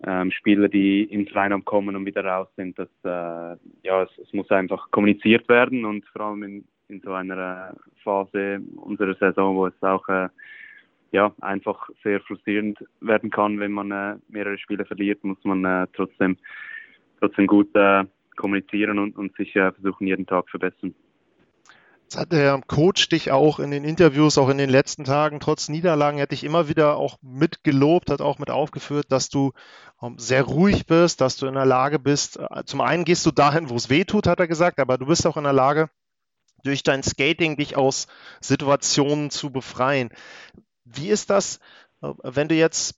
ähm, 0.04 0.31
Spieler, 0.33 0.69
die 0.69 1.04
ins 1.04 1.31
Line-Up 1.31 1.64
kommen 1.64 1.95
und 1.95 2.07
wieder 2.07 2.25
raus 2.25 2.49
sind. 2.57 2.78
Dass, 2.78 2.88
äh, 3.04 3.57
ja, 3.83 4.02
es, 4.02 4.11
es, 4.19 4.33
muss 4.33 4.50
einfach 4.50 4.90
kommuniziert 4.90 5.49
werden 5.49 5.85
und 5.85 6.04
vor 6.07 6.23
allem 6.23 6.42
in, 6.42 6.64
in 6.88 7.00
so 7.00 7.12
einer 7.12 7.76
Phase 8.02 8.61
unserer 8.76 9.14
Saison, 9.14 9.57
wo 9.57 9.66
es 9.66 9.83
auch 9.83 10.09
äh, 10.09 10.28
ja, 11.12 11.33
einfach 11.40 11.88
sehr 12.02 12.21
frustrierend 12.21 12.78
werden 13.00 13.31
kann, 13.31 13.61
wenn 13.61 13.73
man 13.73 13.90
äh, 13.90 14.16
mehrere 14.28 14.59
Spiele 14.59 14.85
verliert, 14.85 15.23
muss 15.23 15.42
man 15.45 15.64
äh, 15.64 15.87
trotzdem, 15.92 16.37
trotzdem 17.21 17.47
gut 17.47 17.69
äh, 17.76 18.04
kommunizieren 18.37 18.99
und, 18.99 19.16
und 19.16 19.37
sich 19.37 19.54
äh, 19.54 19.71
versuchen, 19.73 20.07
jeden 20.07 20.26
Tag 20.26 20.49
verbessern. 20.49 20.95
Jetzt 22.12 22.21
hat 22.21 22.33
der 22.33 22.61
Coach 22.66 23.09
dich 23.09 23.31
auch 23.31 23.59
in 23.59 23.71
den 23.71 23.85
Interviews, 23.85 24.37
auch 24.37 24.50
in 24.50 24.59
den 24.59 24.69
letzten 24.69 25.04
Tagen, 25.04 25.40
trotz 25.40 25.71
Niederlagen, 25.71 26.19
hätte 26.19 26.35
ich 26.35 26.45
immer 26.45 26.69
wieder 26.69 26.99
auch 26.99 27.16
mitgelobt, 27.23 28.11
hat 28.11 28.21
auch 28.21 28.38
mit 28.38 28.50
aufgeführt, 28.50 29.07
dass 29.09 29.31
du 29.31 29.52
ähm, 30.02 30.19
sehr 30.19 30.42
ruhig 30.42 30.85
bist, 30.85 31.23
dass 31.23 31.38
du 31.38 31.47
in 31.47 31.54
der 31.54 31.64
Lage 31.64 31.99
bist. 31.99 32.37
Äh, 32.37 32.64
zum 32.66 32.83
einen 32.83 33.07
gehst 33.07 33.25
du 33.25 33.31
dahin, 33.31 33.71
wo 33.71 33.76
es 33.76 33.88
weh 33.88 34.04
tut, 34.04 34.26
hat 34.26 34.40
er 34.40 34.47
gesagt, 34.47 34.78
aber 34.78 34.99
du 34.99 35.07
bist 35.07 35.26
auch 35.26 35.38
in 35.38 35.45
der 35.45 35.54
Lage, 35.54 35.88
durch 36.64 36.83
dein 36.83 37.02
Skating 37.02 37.57
dich 37.57 37.78
aus 37.78 38.09
Situationen 38.42 39.31
zu 39.31 39.49
befreien. 39.49 40.11
Wie 40.85 41.09
ist 41.09 41.31
das, 41.31 41.61
äh, 42.02 42.09
wenn 42.25 42.49
du 42.49 42.54
jetzt 42.54 42.97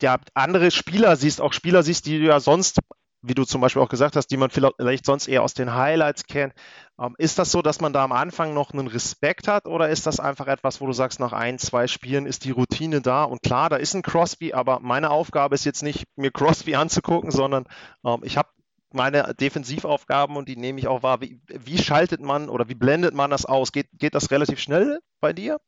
ja, 0.00 0.16
andere 0.32 0.70
Spieler 0.70 1.16
siehst, 1.16 1.42
auch 1.42 1.52
Spieler 1.52 1.82
siehst, 1.82 2.06
die 2.06 2.18
du 2.18 2.24
ja 2.24 2.40
sonst 2.40 2.80
wie 3.26 3.34
du 3.34 3.44
zum 3.44 3.60
Beispiel 3.60 3.82
auch 3.82 3.88
gesagt 3.88 4.16
hast, 4.16 4.28
die 4.28 4.36
man 4.36 4.50
vielleicht 4.50 5.04
sonst 5.04 5.26
eher 5.26 5.42
aus 5.42 5.54
den 5.54 5.74
Highlights 5.74 6.26
kennt. 6.26 6.54
Ähm, 6.98 7.14
ist 7.18 7.38
das 7.38 7.52
so, 7.52 7.60
dass 7.62 7.80
man 7.80 7.92
da 7.92 8.04
am 8.04 8.12
Anfang 8.12 8.54
noch 8.54 8.72
einen 8.72 8.86
Respekt 8.86 9.48
hat 9.48 9.66
oder 9.66 9.90
ist 9.90 10.06
das 10.06 10.18
einfach 10.18 10.46
etwas, 10.46 10.80
wo 10.80 10.86
du 10.86 10.92
sagst, 10.92 11.20
nach 11.20 11.32
ein, 11.32 11.58
zwei 11.58 11.86
Spielen 11.86 12.26
ist 12.26 12.44
die 12.44 12.52
Routine 12.52 13.02
da 13.02 13.24
und 13.24 13.42
klar, 13.42 13.68
da 13.68 13.76
ist 13.76 13.94
ein 13.94 14.02
Crosby, 14.02 14.54
aber 14.54 14.80
meine 14.80 15.10
Aufgabe 15.10 15.54
ist 15.54 15.66
jetzt 15.66 15.82
nicht, 15.82 16.04
mir 16.16 16.30
Crosby 16.30 16.74
anzugucken, 16.76 17.30
sondern 17.30 17.64
ähm, 18.04 18.20
ich 18.22 18.36
habe 18.36 18.48
meine 18.92 19.34
Defensivaufgaben 19.38 20.36
und 20.36 20.48
die 20.48 20.56
nehme 20.56 20.78
ich 20.78 20.88
auch 20.88 21.02
wahr. 21.02 21.20
Wie, 21.20 21.38
wie, 21.48 21.78
schaltet 21.78 22.20
man 22.20 22.48
oder 22.48 22.68
wie 22.68 22.74
blendet 22.74 23.14
man 23.14 23.30
das 23.30 23.44
aus? 23.44 23.72
Geht, 23.72 23.88
geht 23.98 24.14
das 24.14 24.30
relativ 24.30 24.58
schnell 24.58 25.00
bei 25.20 25.32
dir? 25.32 25.58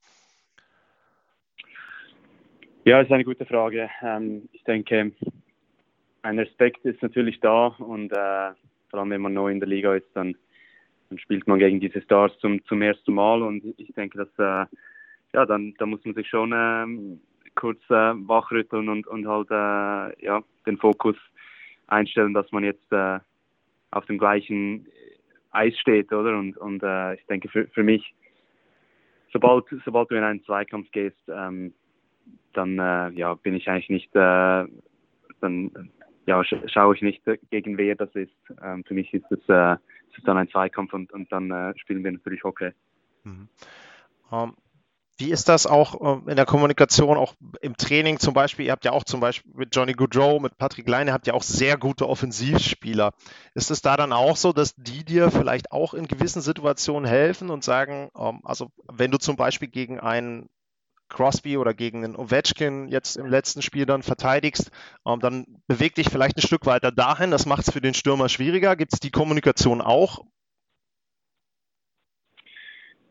Ja, 2.84 3.02
ist 3.02 3.12
eine 3.12 3.24
gute 3.24 3.44
Frage. 3.44 3.90
Ähm, 4.00 4.48
ich 4.52 4.64
denke, 4.64 5.12
ein 6.22 6.38
Respekt 6.38 6.84
ist 6.86 7.02
natürlich 7.02 7.38
da 7.40 7.66
und 7.66 8.12
äh, 8.12 8.52
vor 8.88 9.00
allem 9.00 9.10
wenn 9.10 9.20
man 9.20 9.34
neu 9.34 9.50
in 9.50 9.60
der 9.60 9.68
Liga 9.68 9.94
ist, 9.94 10.08
dann, 10.14 10.36
dann 11.08 11.18
spielt 11.18 11.46
man 11.46 11.58
gegen 11.58 11.80
diese 11.80 12.02
Stars 12.02 12.36
zum, 12.38 12.64
zum 12.64 12.82
ersten 12.82 13.14
Mal 13.14 13.42
und 13.42 13.64
ich 13.78 13.92
denke, 13.94 14.18
dass 14.18 14.28
äh, 14.38 14.66
ja, 15.34 15.46
dann, 15.46 15.74
dann 15.78 15.90
muss 15.90 16.04
man 16.04 16.14
sich 16.14 16.28
schon 16.28 16.52
ähm, 16.54 17.20
kurz 17.54 17.80
äh, 17.90 18.14
wachrütteln 18.28 18.88
und, 18.88 19.06
und 19.06 19.26
halt 19.26 19.50
äh, 19.50 20.24
ja, 20.24 20.42
den 20.66 20.78
Fokus 20.78 21.16
einstellen, 21.86 22.34
dass 22.34 22.50
man 22.52 22.64
jetzt 22.64 22.92
äh, 22.92 23.18
auf 23.90 24.06
dem 24.06 24.18
gleichen 24.18 24.86
Eis 25.50 25.76
steht, 25.78 26.12
oder? 26.12 26.38
Und, 26.38 26.56
und 26.58 26.82
äh, 26.82 27.14
ich 27.14 27.24
denke 27.26 27.48
für, 27.48 27.66
für 27.68 27.82
mich, 27.82 28.14
sobald, 29.32 29.64
sobald 29.84 30.10
du 30.10 30.16
in 30.16 30.24
einen 30.24 30.44
Zweikampf 30.44 30.90
gehst, 30.92 31.16
ähm, 31.28 31.72
dann 32.52 32.78
äh, 32.78 33.10
ja, 33.10 33.34
bin 33.34 33.54
ich 33.54 33.68
eigentlich 33.68 33.88
nicht, 33.88 34.14
äh, 34.14 34.66
dann 35.40 35.90
ja, 36.28 36.44
schaue 36.44 36.94
ich 36.94 37.02
nicht 37.02 37.22
gegen 37.50 37.78
wer 37.78 37.96
das 37.96 38.14
ist. 38.14 38.30
Ähm, 38.62 38.84
für 38.84 38.94
mich 38.94 39.12
ist 39.14 39.24
es, 39.30 39.40
äh, 39.48 39.76
dann 40.24 40.36
ein 40.36 40.48
Zweikampf 40.48 40.92
und, 40.92 41.12
und 41.12 41.30
dann 41.32 41.50
äh, 41.50 41.72
spielen 41.78 42.04
wir 42.04 42.12
natürlich 42.12 42.44
Hockey. 42.44 42.72
Mhm. 43.24 43.48
Um, 44.30 44.50
ähm, 44.50 44.56
wie 45.20 45.32
ist 45.32 45.48
das 45.48 45.66
auch 45.66 46.26
äh, 46.26 46.30
in 46.30 46.36
der 46.36 46.44
Kommunikation, 46.44 47.16
auch 47.16 47.34
im 47.60 47.76
Training 47.76 48.18
zum 48.18 48.34
Beispiel? 48.34 48.66
Ihr 48.66 48.72
habt 48.72 48.84
ja 48.84 48.92
auch 48.92 49.04
zum 49.04 49.20
Beispiel 49.20 49.52
mit 49.54 49.74
Johnny 49.74 49.92
Goodrow, 49.92 50.40
mit 50.40 50.58
Patrick 50.58 50.88
Leine, 50.88 51.12
habt 51.12 51.26
ihr 51.26 51.34
auch 51.34 51.42
sehr 51.42 51.76
gute 51.76 52.08
Offensivspieler. 52.08 53.12
Ist 53.54 53.70
es 53.70 53.80
da 53.80 53.96
dann 53.96 54.12
auch 54.12 54.36
so, 54.36 54.52
dass 54.52 54.74
die 54.76 55.04
dir 55.04 55.30
vielleicht 55.30 55.72
auch 55.72 55.94
in 55.94 56.06
gewissen 56.06 56.42
Situationen 56.42 57.08
helfen 57.08 57.50
und 57.50 57.64
sagen, 57.64 58.10
ähm, 58.18 58.40
also 58.44 58.70
wenn 58.92 59.10
du 59.10 59.18
zum 59.18 59.36
Beispiel 59.36 59.68
gegen 59.68 59.98
einen 59.98 60.48
Crosby 61.08 61.56
oder 61.56 61.74
gegen 61.74 62.04
einen 62.04 62.16
Ovechkin 62.16 62.88
jetzt 62.88 63.16
im 63.16 63.26
letzten 63.26 63.62
Spiel 63.62 63.86
dann 63.86 64.02
verteidigst, 64.02 64.70
ähm, 65.06 65.20
dann 65.20 65.46
beweg 65.66 65.94
dich 65.94 66.08
vielleicht 66.10 66.36
ein 66.36 66.42
Stück 66.42 66.66
weiter 66.66 66.92
dahin. 66.92 67.30
Das 67.30 67.46
macht 67.46 67.66
es 67.66 67.72
für 67.72 67.80
den 67.80 67.94
Stürmer 67.94 68.28
schwieriger. 68.28 68.76
Gibt 68.76 68.92
es 68.92 69.00
die 69.00 69.10
Kommunikation 69.10 69.80
auch? 69.80 70.24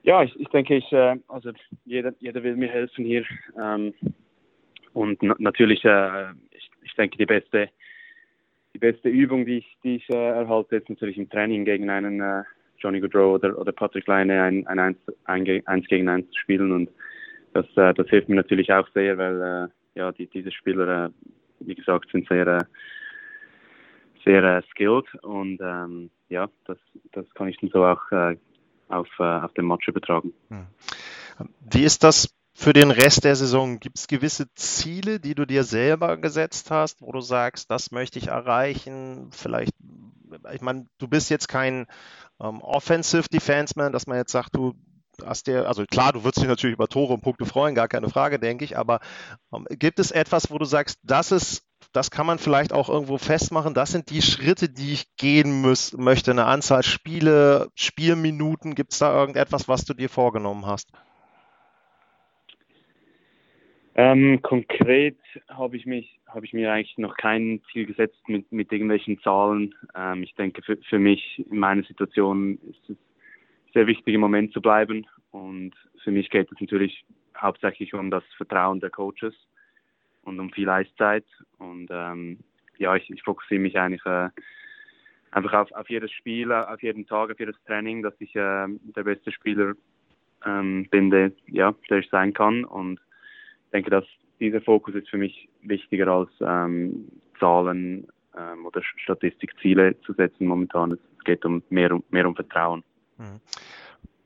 Ja, 0.03 0.23
ich, 0.23 0.39
ich 0.39 0.47
denke, 0.47 0.77
ich, 0.77 0.89
äh, 0.93 1.17
also 1.27 1.51
jeder, 1.83 2.13
jeder 2.19 2.41
will 2.41 2.55
mir 2.55 2.69
helfen 2.69 3.03
hier. 3.03 3.25
Ähm, 3.61 3.93
und 4.93 5.21
na 5.21 5.35
natürlich, 5.37 5.83
äh, 5.83 6.31
ich, 6.51 6.71
ich 6.83 6.93
denke, 6.95 7.17
die 7.17 7.25
beste, 7.25 7.69
die 8.73 8.79
beste 8.79 9.09
Übung, 9.09 9.45
die 9.45 9.57
ich, 9.57 9.77
die 9.83 9.97
ich 9.97 10.09
äh, 10.09 10.29
erhalte, 10.29 10.77
ist 10.77 10.89
natürlich 10.89 11.17
im 11.17 11.29
Training 11.29 11.65
gegen 11.65 11.89
einen 11.89 12.21
äh, 12.21 12.43
Johnny 12.77 13.01
Goodrow 13.01 13.35
oder, 13.35 13.59
oder 13.59 13.71
Patrick 13.73 14.07
Leine 14.07 14.43
ein, 14.43 14.65
ein, 14.67 14.79
eins, 14.79 14.97
ein, 15.25 15.67
eins 15.67 15.87
gegen 15.87 16.07
eins 16.07 16.29
zu 16.31 16.39
spielen. 16.39 16.71
Und 16.71 16.89
das, 17.57 17.65
äh, 17.75 17.93
das 17.93 18.07
hilft 18.07 18.29
mir 18.29 18.35
natürlich 18.35 18.71
auch 18.71 18.87
sehr, 18.93 19.17
weil 19.17 19.41
äh, 19.41 19.99
ja, 19.99 20.11
die, 20.11 20.27
diese 20.27 20.51
Spieler, 20.51 21.05
äh, 21.05 21.09
wie 21.59 21.75
gesagt, 21.75 22.11
sind 22.11 22.27
sehr, 22.27 22.47
äh, 22.47 22.63
sehr 24.23 24.43
äh, 24.43 24.61
skilled 24.71 25.05
und 25.23 25.59
ähm, 25.61 26.09
ja, 26.29 26.49
das, 26.65 26.77
das 27.13 27.25
kann 27.33 27.47
ich 27.47 27.57
dann 27.57 27.71
so 27.71 27.83
auch 27.83 28.11
äh, 28.11 28.37
auf, 28.89 29.07
auf 29.19 29.53
den 29.53 29.65
Match 29.65 29.87
übertragen. 29.87 30.33
Hm. 30.49 30.67
Wie 31.71 31.83
ist 31.83 32.03
das 32.03 32.33
für 32.53 32.73
den 32.73 32.91
Rest 32.91 33.23
der 33.23 33.35
Saison? 33.35 33.79
Gibt 33.79 33.97
es 33.97 34.07
gewisse 34.07 34.53
Ziele, 34.55 35.19
die 35.19 35.35
du 35.35 35.45
dir 35.45 35.63
selber 35.63 36.17
gesetzt 36.17 36.71
hast, 36.71 37.01
wo 37.01 37.11
du 37.11 37.21
sagst, 37.21 37.69
das 37.69 37.91
möchte 37.91 38.19
ich 38.19 38.27
erreichen? 38.27 39.29
Vielleicht, 39.31 39.73
ich 40.53 40.61
meine, 40.61 40.85
du 40.99 41.07
bist 41.07 41.29
jetzt 41.29 41.47
kein 41.47 41.85
ähm, 42.39 42.61
Offensive 42.61 43.27
Defenseman, 43.29 43.91
dass 43.91 44.07
man 44.07 44.17
jetzt 44.17 44.31
sagt, 44.31 44.55
du 44.55 44.73
hast 45.25 45.47
dir, 45.47 45.67
also 45.67 45.85
klar, 45.85 46.13
du 46.13 46.23
würdest 46.23 46.41
dich 46.41 46.47
natürlich 46.47 46.75
über 46.75 46.87
Tore 46.87 47.13
und 47.13 47.21
Punkte 47.21 47.45
freuen, 47.45 47.75
gar 47.75 47.87
keine 47.87 48.09
Frage, 48.09 48.39
denke 48.39 48.65
ich, 48.65 48.77
aber 48.77 48.99
ähm, 49.53 49.65
gibt 49.69 49.99
es 49.99 50.11
etwas, 50.11 50.51
wo 50.51 50.57
du 50.57 50.65
sagst, 50.65 50.99
das 51.03 51.31
ist, 51.31 51.63
das 51.93 52.11
kann 52.11 52.25
man 52.25 52.37
vielleicht 52.37 52.73
auch 52.73 52.89
irgendwo 52.89 53.17
festmachen. 53.17 53.73
Das 53.73 53.91
sind 53.91 54.09
die 54.09 54.21
Schritte, 54.21 54.69
die 54.69 54.93
ich 54.93 55.15
gehen 55.17 55.61
muss, 55.61 55.97
möchte. 55.97 56.31
Eine 56.31 56.45
Anzahl 56.45 56.83
Spiele, 56.83 57.69
Spielminuten. 57.75 58.75
Gibt 58.75 58.93
es 58.93 58.99
da 58.99 59.17
irgendetwas, 59.17 59.67
was 59.67 59.85
du 59.85 59.93
dir 59.93 60.09
vorgenommen 60.09 60.65
hast? 60.65 60.91
Ähm, 63.95 64.41
konkret 64.43 65.17
habe 65.49 65.75
ich 65.75 65.87
mich, 65.87 66.19
habe 66.27 66.45
ich 66.45 66.53
mir 66.53 66.71
eigentlich 66.71 66.99
noch 66.99 67.17
kein 67.17 67.61
Ziel 67.71 67.87
gesetzt 67.87 68.21
mit, 68.27 68.51
mit 68.51 68.71
irgendwelchen 68.71 69.19
Zahlen. 69.21 69.73
Ähm, 69.95 70.21
ich 70.21 70.35
denke, 70.35 70.61
für, 70.61 70.77
für 70.87 70.99
mich 70.99 71.43
in 71.49 71.57
meiner 71.57 71.83
Situation 71.83 72.59
ist 72.69 72.89
es 72.89 72.97
sehr 73.77 73.85
wichtig, 73.85 74.15
im 74.15 74.21
Moment 74.21 74.51
zu 74.53 74.59
bleiben. 74.59 75.05
Und 75.29 75.73
für 76.03 76.09
mich 76.09 76.31
geht 76.31 76.51
es 76.51 76.59
natürlich 76.59 77.05
hauptsächlich 77.37 77.93
um 77.93 78.09
das 78.09 78.23
Vertrauen 78.35 78.79
der 78.79 78.89
Coaches 78.89 79.35
und 80.23 80.39
um 80.39 80.51
viel 80.51 80.67
Eiszeit. 80.67 81.25
Und 81.59 81.87
ähm, 81.91 82.39
ja, 82.79 82.95
ich, 82.95 83.07
ich 83.11 83.21
fokussiere 83.21 83.61
mich 83.61 83.77
eigentlich 83.77 84.03
äh, 84.07 84.29
einfach 85.29 85.53
auf, 85.53 85.71
auf 85.73 85.87
jedes 85.91 86.11
Spiel, 86.11 86.51
auf 86.51 86.81
jeden 86.81 87.05
Tag, 87.05 87.29
auf 87.29 87.39
jedes 87.39 87.55
Training, 87.67 88.01
dass 88.01 88.15
ich 88.17 88.35
äh, 88.35 88.67
der 88.95 89.03
beste 89.03 89.31
Spieler 89.31 89.73
ähm, 90.43 90.87
bin, 90.89 91.11
der, 91.11 91.31
ja, 91.45 91.75
der 91.87 91.99
ich 91.99 92.09
sein 92.09 92.33
kann. 92.33 92.65
Und 92.65 92.99
ich 93.65 93.71
denke, 93.73 93.91
dass 93.91 94.05
dieser 94.39 94.61
Fokus 94.61 94.95
ist 94.95 95.09
für 95.09 95.17
mich 95.17 95.49
wichtiger 95.61 96.07
als 96.07 96.31
ähm, 96.41 97.11
Zahlen 97.39 98.07
ähm, 98.35 98.65
oder 98.65 98.81
Statistikziele 98.81 100.01
zu 100.01 100.13
setzen 100.13 100.47
momentan. 100.47 100.93
Es 100.93 101.23
geht 101.25 101.45
um 101.45 101.61
mehr, 101.69 101.95
mehr 102.09 102.27
um 102.27 102.35
Vertrauen. 102.35 102.83
Mhm. 103.17 103.41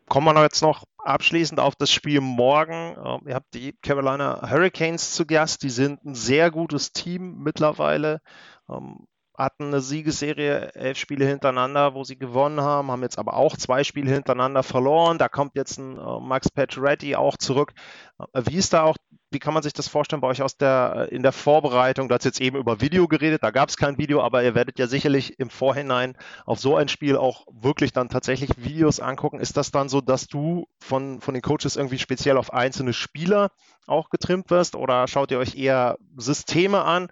Kommen 0.08 0.36
wir 0.36 0.44
jetzt 0.44 0.62
noch 0.62 0.84
abschließend 0.98 1.60
auf 1.60 1.76
das 1.76 1.92
Spiel 1.92 2.22
morgen. 2.22 2.96
Ähm, 3.04 3.28
ihr 3.28 3.36
habt 3.36 3.54
die 3.54 3.74
Carolina 3.82 4.50
Hurricanes 4.50 5.14
zu 5.14 5.26
Gast. 5.26 5.64
Die 5.64 5.70
sind 5.70 6.04
ein 6.04 6.16
sehr 6.16 6.52
gutes 6.52 6.92
Team 6.92 7.40
mittlerweile. 7.44 8.22
Hatten 9.42 9.66
eine 9.66 9.82
Siegesserie, 9.82 10.76
elf 10.76 11.00
Spiele 11.00 11.26
hintereinander, 11.26 11.96
wo 11.96 12.04
sie 12.04 12.16
gewonnen 12.16 12.62
haben, 12.62 12.92
haben 12.92 13.02
jetzt 13.02 13.18
aber 13.18 13.34
auch 13.36 13.58
zwei 13.58 13.84
Spiele 13.84 14.12
hintereinander 14.12 14.62
verloren. 14.62 15.18
Da 15.18 15.30
kommt 15.30 15.56
jetzt 15.56 15.80
ein 15.80 15.98
äh, 15.98 16.20
Max 16.20 16.52
Pacioretty 16.52 17.16
auch 17.16 17.38
zurück. 17.38 17.74
Äh, 18.34 18.44
wie 18.46 18.58
ist 18.58 18.74
da 18.74 18.84
auch, 18.84 18.98
wie 19.32 19.40
kann 19.40 19.56
man 19.56 19.64
sich 19.64 19.74
das 19.74 19.88
vorstellen 19.88 20.22
bei 20.22 20.28
euch 20.28 20.44
aus 20.44 20.58
der, 20.58 21.08
äh, 21.10 21.16
in 21.16 21.24
der 21.24 21.32
Vorbereitung? 21.32 22.08
Du 22.08 22.14
hast 22.14 22.24
jetzt 22.24 22.40
eben 22.40 22.56
über 22.56 22.82
Video 22.82 23.08
geredet, 23.08 23.42
da 23.42 23.50
gab 23.50 23.70
es 23.70 23.78
kein 23.78 23.98
Video, 23.98 24.22
aber 24.22 24.44
ihr 24.44 24.54
werdet 24.54 24.78
ja 24.78 24.86
sicherlich 24.86 25.40
im 25.40 25.50
Vorhinein 25.50 26.16
auf 26.46 26.60
so 26.60 26.76
ein 26.76 26.88
Spiel 26.88 27.18
auch 27.18 27.48
wirklich 27.52 27.94
dann 27.94 28.10
tatsächlich 28.10 28.52
Videos 28.58 29.00
angucken. 29.00 29.40
Ist 29.40 29.58
das 29.58 29.72
dann 29.72 29.90
so, 29.90 30.02
dass 30.02 30.28
du 30.28 30.68
von, 30.80 31.20
von 31.20 31.34
den 31.34 31.42
Coaches 31.42 31.78
irgendwie 31.78 31.98
speziell 31.98 32.38
auf 32.38 32.54
einzelne 32.54 32.94
Spieler 32.94 33.50
auch 33.88 34.12
getrimmt 34.12 34.52
wirst 34.52 34.76
oder 34.76 35.08
schaut 35.08 35.32
ihr 35.32 35.40
euch 35.40 35.56
eher 35.56 35.98
Systeme 36.16 36.84
an? 36.84 37.10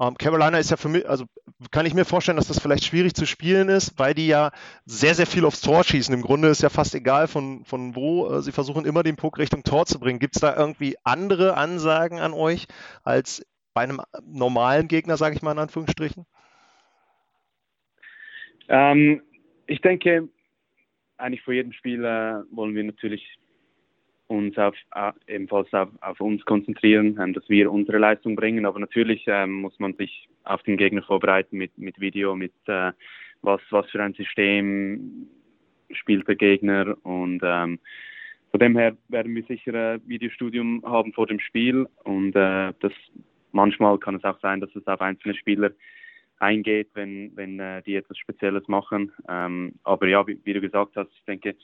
Ähm, 0.00 0.14
Carolina 0.18 0.58
ist 0.58 0.70
ja 0.70 0.76
für 0.76 0.88
mich, 0.88 1.08
also 1.08 1.24
kann 1.70 1.86
ich 1.86 1.94
mir 1.94 2.04
vorstellen, 2.04 2.36
dass 2.36 2.48
das 2.48 2.60
vielleicht 2.60 2.84
schwierig 2.84 3.14
zu 3.14 3.26
spielen 3.26 3.68
ist, 3.68 3.98
weil 3.98 4.14
die 4.14 4.26
ja 4.26 4.50
sehr, 4.84 5.14
sehr 5.14 5.26
viel 5.26 5.44
aufs 5.44 5.62
Tor 5.62 5.84
schießen. 5.84 6.14
Im 6.14 6.22
Grunde 6.22 6.48
ist 6.48 6.62
ja 6.62 6.68
fast 6.68 6.94
egal, 6.94 7.28
von, 7.28 7.64
von 7.64 7.94
wo. 7.96 8.28
Äh, 8.28 8.42
sie 8.42 8.52
versuchen 8.52 8.84
immer 8.84 9.02
den 9.02 9.16
Puck 9.16 9.38
Richtung 9.38 9.62
Tor 9.62 9.86
zu 9.86 9.98
bringen. 9.98 10.18
Gibt 10.18 10.36
es 10.36 10.42
da 10.42 10.54
irgendwie 10.54 10.96
andere 11.02 11.56
Ansagen 11.56 12.18
an 12.18 12.34
euch 12.34 12.66
als 13.04 13.46
bei 13.72 13.82
einem 13.82 14.00
normalen 14.22 14.88
Gegner, 14.88 15.16
sage 15.16 15.34
ich 15.34 15.42
mal 15.42 15.52
in 15.52 15.58
Anführungsstrichen? 15.58 16.26
Ähm, 18.68 19.22
ich 19.66 19.80
denke, 19.80 20.28
eigentlich 21.16 21.42
vor 21.42 21.54
jedem 21.54 21.72
Spiel 21.72 22.04
äh, 22.04 22.42
wollen 22.50 22.74
wir 22.74 22.84
natürlich 22.84 23.38
uns 24.28 24.56
auf, 24.58 24.74
ebenfalls 25.26 25.72
auf, 25.72 25.88
auf 26.00 26.20
uns 26.20 26.44
konzentrieren, 26.44 27.18
ähm, 27.20 27.32
dass 27.32 27.48
wir 27.48 27.70
unsere 27.70 27.98
Leistung 27.98 28.36
bringen. 28.36 28.66
Aber 28.66 28.78
natürlich 28.78 29.24
ähm, 29.26 29.54
muss 29.54 29.78
man 29.78 29.94
sich 29.94 30.28
auf 30.44 30.62
den 30.62 30.76
Gegner 30.76 31.02
vorbereiten 31.02 31.56
mit, 31.56 31.76
mit 31.78 32.00
Video, 32.00 32.34
mit 32.34 32.52
äh, 32.66 32.92
was, 33.42 33.60
was 33.70 33.88
für 33.90 34.02
ein 34.02 34.14
System 34.14 35.28
spielt 35.90 36.26
der 36.26 36.36
Gegner. 36.36 36.96
Und 37.04 37.40
ähm, 37.44 37.78
von 38.50 38.60
dem 38.60 38.76
her 38.76 38.96
werden 39.08 39.34
wir 39.34 39.44
sicher 39.44 39.94
ein 39.94 40.08
Videostudium 40.08 40.82
haben 40.84 41.12
vor 41.12 41.26
dem 41.26 41.40
Spiel. 41.40 41.86
Und 42.04 42.34
äh, 42.34 42.72
das, 42.80 42.92
manchmal 43.52 43.98
kann 43.98 44.16
es 44.16 44.24
auch 44.24 44.40
sein, 44.40 44.60
dass 44.60 44.74
es 44.74 44.86
auf 44.86 45.00
einzelne 45.00 45.34
Spieler 45.34 45.70
eingeht, 46.38 46.88
wenn, 46.94 47.32
wenn 47.34 47.58
äh, 47.60 47.82
die 47.82 47.96
etwas 47.96 48.18
Spezielles 48.18 48.66
machen. 48.68 49.12
Ähm, 49.28 49.74
aber 49.84 50.06
ja, 50.08 50.26
wie, 50.26 50.38
wie, 50.44 50.52
du 50.52 50.60
gesagt 50.60 50.96
hast, 50.96 51.10
ich 51.12 51.24
denke, 51.24 51.54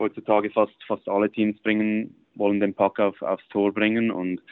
heutzutage 0.00 0.50
fast, 0.50 0.74
fast 0.86 1.08
alle 1.08 1.30
Teams 1.30 1.60
bringen, 1.60 2.16
wollen 2.34 2.58
den 2.58 2.74
Pack 2.74 2.98
auf, 2.98 3.22
aufs 3.22 3.46
Tor 3.48 3.72
bringen 3.72 4.10
und 4.10 4.42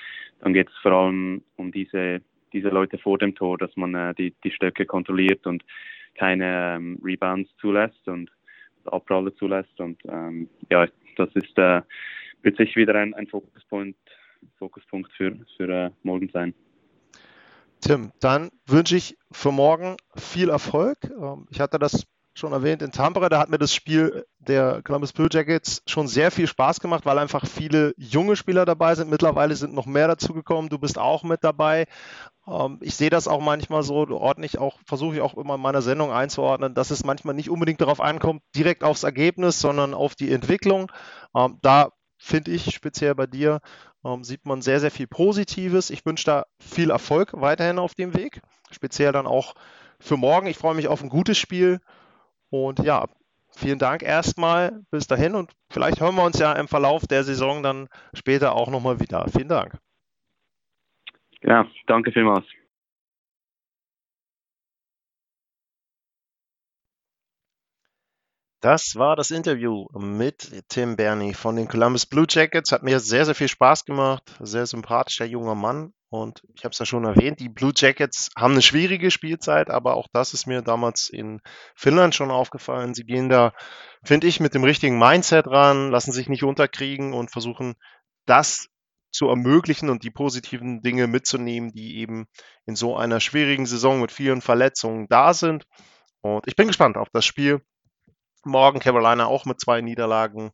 dann 0.41 0.55
geht 0.55 0.69
es 0.69 0.77
vor 0.83 0.93
allem 0.93 1.43
um 1.57 1.73
diese, 1.73 2.21
diese 2.53 2.69
Leute 2.69 2.99
vor 2.99 3.19
dem 3.19 3.35
Tor, 3.35 3.59
dass 3.59 3.75
man 3.77 3.95
äh, 3.95 4.15
die, 4.15 4.33
die 4.45 4.53
Stöcke 4.53 4.87
kontrolliert 4.87 5.47
und 5.47 5.65
keine 6.15 6.77
ähm, 6.77 7.01
Rebounds 7.03 7.51
zulässt 7.61 8.07
und 8.07 8.31
Abpralle 8.85 9.35
zulässt 9.35 9.81
und 9.81 10.01
ähm, 10.09 10.49
ja, 10.71 10.87
das 11.17 11.29
ist 11.35 11.59
äh, 11.59 11.83
wird 12.43 12.57
sicher 12.57 12.77
wieder 12.77 12.95
ein, 12.95 13.15
ein 13.15 13.27
Fokuspunkt, 13.27 13.99
Fokuspunkt 14.59 15.13
für, 15.13 15.37
für 15.57 15.69
äh, 15.69 15.91
morgen 16.03 16.29
sein. 16.33 16.55
Tim, 17.81 18.13
dann 18.21 18.51
wünsche 18.67 18.97
ich 18.97 19.17
für 19.31 19.53
morgen 19.53 19.97
viel 20.17 20.49
Erfolg. 20.49 20.99
Ähm, 21.05 21.47
ich 21.51 21.61
hatte 21.61 21.79
das 21.79 22.07
schon 22.39 22.53
erwähnt, 22.53 22.83
in 22.83 22.93
Tampere, 22.93 23.29
da 23.29 23.39
hat 23.39 23.51
mir 23.51 23.59
das 23.59 23.75
Spiel 23.75 24.25
der 24.39 24.83
Columbus 24.83 25.13
Blue 25.13 25.29
Jackets 25.31 25.83
schon 25.87 26.09
sehr 26.09 26.31
viel 26.31 26.47
Spaß 26.47 26.81
gemacht, 26.81 27.05
weil 27.05 27.19
einfach 27.19 27.45
viele 27.47 27.93
junge 27.97 28.37
Spieler 28.37 28.65
dabei 28.65 28.95
sind. 28.95 29.11
Mittlerweile 29.11 29.57
sind 29.57 29.75
noch 29.75 29.87
mehr 29.87 30.09
dazugekommen. 30.09 30.71
Du 30.71 30.79
bist 30.79 30.99
auch 30.99 31.25
mit 31.25 31.43
dabei. 31.43 31.87
Ähm, 32.47 32.79
ich 32.81 32.95
sehe 32.95 33.11
das 33.11 33.29
auch 33.29 33.41
manchmal 33.41 33.83
so, 33.83 34.07
ordne 34.09 34.47
ich 34.47 34.59
auch, 34.59 34.79
versuche 34.87 35.17
ich 35.17 35.21
auch 35.21 35.37
immer 35.37 35.57
in 35.57 35.61
meiner 35.61 35.83
Sendung 35.83 36.13
einzuordnen, 36.13 36.75
dass 36.75 36.91
es 36.91 37.05
manchmal 37.05 37.35
nicht 37.35 37.51
unbedingt 37.51 37.81
darauf 37.81 38.01
ankommt, 38.01 38.43
direkt 38.55 38.85
aufs 38.85 39.03
Ergebnis, 39.03 39.61
sondern 39.61 39.93
auf 39.93 40.15
die 40.15 40.33
Entwicklung. 40.33 40.91
Ähm, 41.35 41.59
da 41.61 41.91
finde 42.17 42.53
ich 42.53 42.75
speziell 42.75 43.15
bei 43.15 43.27
dir, 43.27 43.61
ähm, 44.05 44.25
sieht 44.25 44.47
man 44.47 44.63
sehr, 44.63 44.81
sehr 44.81 44.91
viel 44.91 45.07
Positives. 45.09 45.91
Ich 45.91 46.07
wünsche 46.07 46.25
da 46.25 46.47
viel 46.61 46.91
Erfolg 46.91 47.33
weiterhin 47.35 47.79
auf 47.79 47.95
dem 47.95 48.15
Weg, 48.15 48.41
speziell 48.71 49.13
dann 49.13 49.27
auch 49.27 49.55
für 50.01 50.17
morgen. 50.17 50.47
Ich 50.47 50.57
freue 50.57 50.75
mich 50.75 50.89
auf 50.89 51.03
ein 51.03 51.09
gutes 51.09 51.37
Spiel 51.39 51.81
und 52.51 52.79
ja, 52.81 53.07
vielen 53.51 53.79
Dank 53.79 54.03
erstmal 54.03 54.81
bis 54.91 55.07
dahin 55.07 55.35
und 55.35 55.53
vielleicht 55.71 56.01
hören 56.01 56.15
wir 56.15 56.25
uns 56.25 56.39
ja 56.39 56.53
im 56.53 56.69
Verlauf 56.69 57.07
der 57.07 57.25
Saison 57.25 57.63
dann 57.63 57.89
später 58.15 58.55
auch 58.55 58.71
nochmal 58.71 59.01
wieder. 59.01 59.27
Vielen 59.29 59.49
Dank. 59.49 59.79
Ja, 61.43 61.67
danke 61.87 62.13
vielmals. 62.13 62.45
Das 68.61 68.97
war 68.97 69.15
das 69.15 69.31
Interview 69.31 69.87
mit 69.97 70.65
Tim 70.69 70.97
Bernie 70.97 71.33
von 71.33 71.55
den 71.55 71.69
Columbus 71.69 72.07
Blue 72.07 72.27
Jackets. 72.29 72.73
Hat 72.73 72.83
mir 72.83 72.99
sehr, 72.99 73.25
sehr 73.25 73.37
viel 73.37 73.47
Spaß 73.47 73.85
gemacht. 73.85 74.35
Sehr 74.41 74.67
sympathischer 74.67 75.27
junger 75.27 75.55
Mann. 75.55 75.93
Und 76.11 76.43
ich 76.55 76.65
habe 76.65 76.73
es 76.73 76.79
ja 76.79 76.87
schon 76.87 77.05
erwähnt, 77.05 77.39
die 77.39 77.51
Blue 77.51 77.73
Jackets 77.75 78.31
haben 78.37 78.53
eine 78.53 78.63
schwierige 78.63 79.11
Spielzeit, 79.11 79.69
aber 79.69 79.95
auch 79.95 80.07
das 80.13 80.33
ist 80.33 80.47
mir 80.47 80.63
damals 80.63 81.11
in 81.11 81.41
Finnland 81.75 82.15
schon 82.15 82.31
aufgefallen. 82.31 82.95
Sie 82.95 83.05
gehen 83.05 83.29
da, 83.29 83.53
finde 84.03 84.27
ich, 84.27 84.41
mit 84.41 84.55
dem 84.55 84.65
richtigen 84.65 84.99
Mindset 84.99 85.47
ran, 85.47 85.91
lassen 85.91 86.13
sich 86.13 86.29
nicht 86.29 86.45
unterkriegen 86.45 87.13
und 87.13 87.31
versuchen 87.31 87.75
das 88.25 88.69
zu 89.11 89.29
ermöglichen 89.29 89.91
und 89.91 90.03
die 90.03 90.11
positiven 90.11 90.81
Dinge 90.81 91.07
mitzunehmen, 91.07 91.73
die 91.73 91.99
eben 91.99 92.27
in 92.67 92.77
so 92.77 92.97
einer 92.97 93.21
schwierigen 93.21 93.67
Saison 93.67 94.01
mit 94.01 94.13
vielen 94.13 94.41
Verletzungen 94.41 95.09
da 95.09 95.35
sind. 95.35 95.67
Und 96.21 96.47
ich 96.47 96.57
bin 96.57 96.69
gespannt 96.69 96.97
auf 96.97 97.09
das 97.13 97.25
Spiel 97.25 97.61
morgen 98.45 98.81
Carolina 98.81 99.27
auch 99.27 99.45
mit 99.45 99.61
zwei 99.61 99.81
Niederlagen 99.81 100.53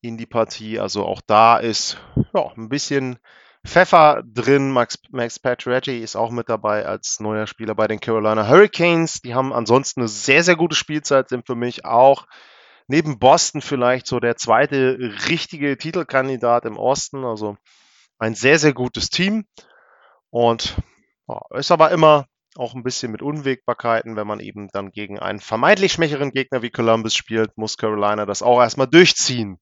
in 0.00 0.16
die 0.16 0.26
Partie. 0.26 0.78
Also 0.78 1.04
auch 1.04 1.20
da 1.26 1.56
ist 1.58 1.98
ja, 2.34 2.52
ein 2.56 2.68
bisschen 2.68 3.18
Pfeffer 3.64 4.22
drin. 4.26 4.70
Max, 4.70 4.98
Max 5.10 5.38
Pacioretty 5.38 5.98
ist 5.98 6.16
auch 6.16 6.30
mit 6.30 6.48
dabei 6.48 6.86
als 6.86 7.20
neuer 7.20 7.46
Spieler 7.46 7.74
bei 7.74 7.86
den 7.86 8.00
Carolina 8.00 8.48
Hurricanes. 8.48 9.20
Die 9.22 9.34
haben 9.34 9.52
ansonsten 9.52 10.00
eine 10.00 10.08
sehr, 10.08 10.44
sehr 10.44 10.56
gute 10.56 10.76
Spielzeit, 10.76 11.28
sind 11.28 11.46
für 11.46 11.54
mich 11.54 11.84
auch 11.84 12.26
neben 12.86 13.18
Boston 13.18 13.62
vielleicht 13.62 14.06
so 14.06 14.20
der 14.20 14.36
zweite 14.36 14.98
richtige 15.28 15.76
Titelkandidat 15.78 16.66
im 16.66 16.76
Osten. 16.76 17.24
Also 17.24 17.56
ein 18.18 18.34
sehr, 18.34 18.58
sehr 18.58 18.74
gutes 18.74 19.08
Team. 19.08 19.46
Und 20.30 20.76
ja, 21.28 21.40
ist 21.54 21.70
aber 21.70 21.90
immer 21.90 22.26
auch 22.56 22.74
ein 22.74 22.84
bisschen 22.84 23.10
mit 23.10 23.22
Unwägbarkeiten, 23.22 24.16
wenn 24.16 24.26
man 24.26 24.40
eben 24.40 24.68
dann 24.72 24.90
gegen 24.90 25.18
einen 25.18 25.40
vermeintlich 25.40 25.92
schwächeren 25.92 26.30
Gegner 26.30 26.62
wie 26.62 26.70
Columbus 26.70 27.14
spielt, 27.14 27.56
muss 27.56 27.76
Carolina 27.76 28.26
das 28.26 28.42
auch 28.42 28.60
erstmal 28.60 28.86
durchziehen. 28.86 29.58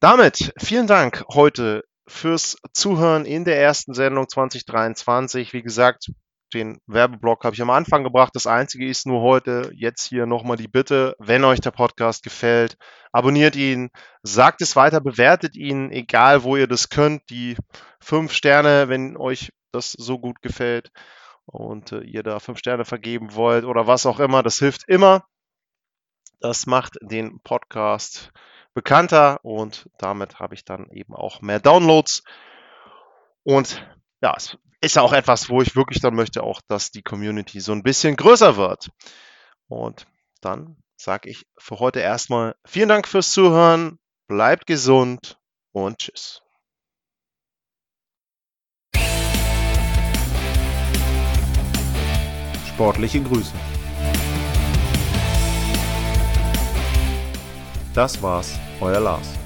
Damit 0.00 0.52
vielen 0.58 0.86
Dank 0.86 1.24
heute 1.32 1.82
fürs 2.06 2.56
Zuhören 2.72 3.24
in 3.24 3.44
der 3.44 3.60
ersten 3.60 3.94
Sendung 3.94 4.28
2023. 4.28 5.52
Wie 5.52 5.62
gesagt, 5.62 6.10
den 6.54 6.78
Werbeblock 6.86 7.44
habe 7.44 7.54
ich 7.54 7.62
am 7.62 7.70
Anfang 7.70 8.04
gebracht. 8.04 8.34
Das 8.34 8.46
Einzige 8.46 8.88
ist 8.88 9.06
nur 9.06 9.20
heute 9.20 9.70
jetzt 9.74 10.04
hier 10.04 10.26
nochmal 10.26 10.56
die 10.56 10.68
Bitte, 10.68 11.16
wenn 11.18 11.44
euch 11.44 11.60
der 11.60 11.72
Podcast 11.72 12.22
gefällt, 12.22 12.76
abonniert 13.12 13.56
ihn, 13.56 13.90
sagt 14.22 14.62
es 14.62 14.76
weiter, 14.76 15.00
bewertet 15.00 15.56
ihn, 15.56 15.90
egal 15.90 16.44
wo 16.44 16.56
ihr 16.56 16.68
das 16.68 16.88
könnt. 16.88 17.22
Die 17.30 17.56
fünf 18.00 18.32
Sterne, 18.32 18.88
wenn 18.88 19.16
euch 19.16 19.52
das 19.72 19.92
so 19.92 20.18
gut 20.18 20.40
gefällt 20.42 20.90
und 21.46 21.92
äh, 21.92 22.00
ihr 22.00 22.22
da 22.22 22.38
fünf 22.38 22.58
Sterne 22.58 22.84
vergeben 22.84 23.34
wollt 23.34 23.64
oder 23.64 23.86
was 23.86 24.06
auch 24.06 24.20
immer. 24.20 24.42
Das 24.42 24.58
hilft 24.58 24.88
immer. 24.88 25.24
Das 26.40 26.66
macht 26.66 26.96
den 27.00 27.40
Podcast 27.40 28.32
bekannter 28.76 29.42
und 29.42 29.88
damit 29.96 30.38
habe 30.38 30.54
ich 30.54 30.66
dann 30.66 30.90
eben 30.90 31.14
auch 31.14 31.40
mehr 31.40 31.60
Downloads. 31.60 32.22
Und 33.42 33.82
ja, 34.20 34.34
es 34.36 34.58
ist 34.82 34.96
ja 34.96 35.02
auch 35.02 35.14
etwas, 35.14 35.48
wo 35.48 35.62
ich 35.62 35.74
wirklich 35.76 36.02
dann 36.02 36.14
möchte, 36.14 36.42
auch, 36.42 36.60
dass 36.68 36.90
die 36.90 37.02
Community 37.02 37.60
so 37.60 37.72
ein 37.72 37.82
bisschen 37.82 38.16
größer 38.16 38.58
wird. 38.58 38.90
Und 39.66 40.06
dann 40.42 40.76
sage 40.96 41.30
ich 41.30 41.46
für 41.58 41.78
heute 41.78 42.00
erstmal 42.00 42.54
vielen 42.66 42.90
Dank 42.90 43.08
fürs 43.08 43.32
Zuhören, 43.32 43.98
bleibt 44.28 44.66
gesund 44.66 45.38
und 45.72 45.96
tschüss. 45.96 46.42
Sportliche 52.68 53.22
Grüße. 53.22 53.54
Das 57.96 58.20
war's, 58.20 58.58
euer 58.80 59.00
Lars. 59.00 59.45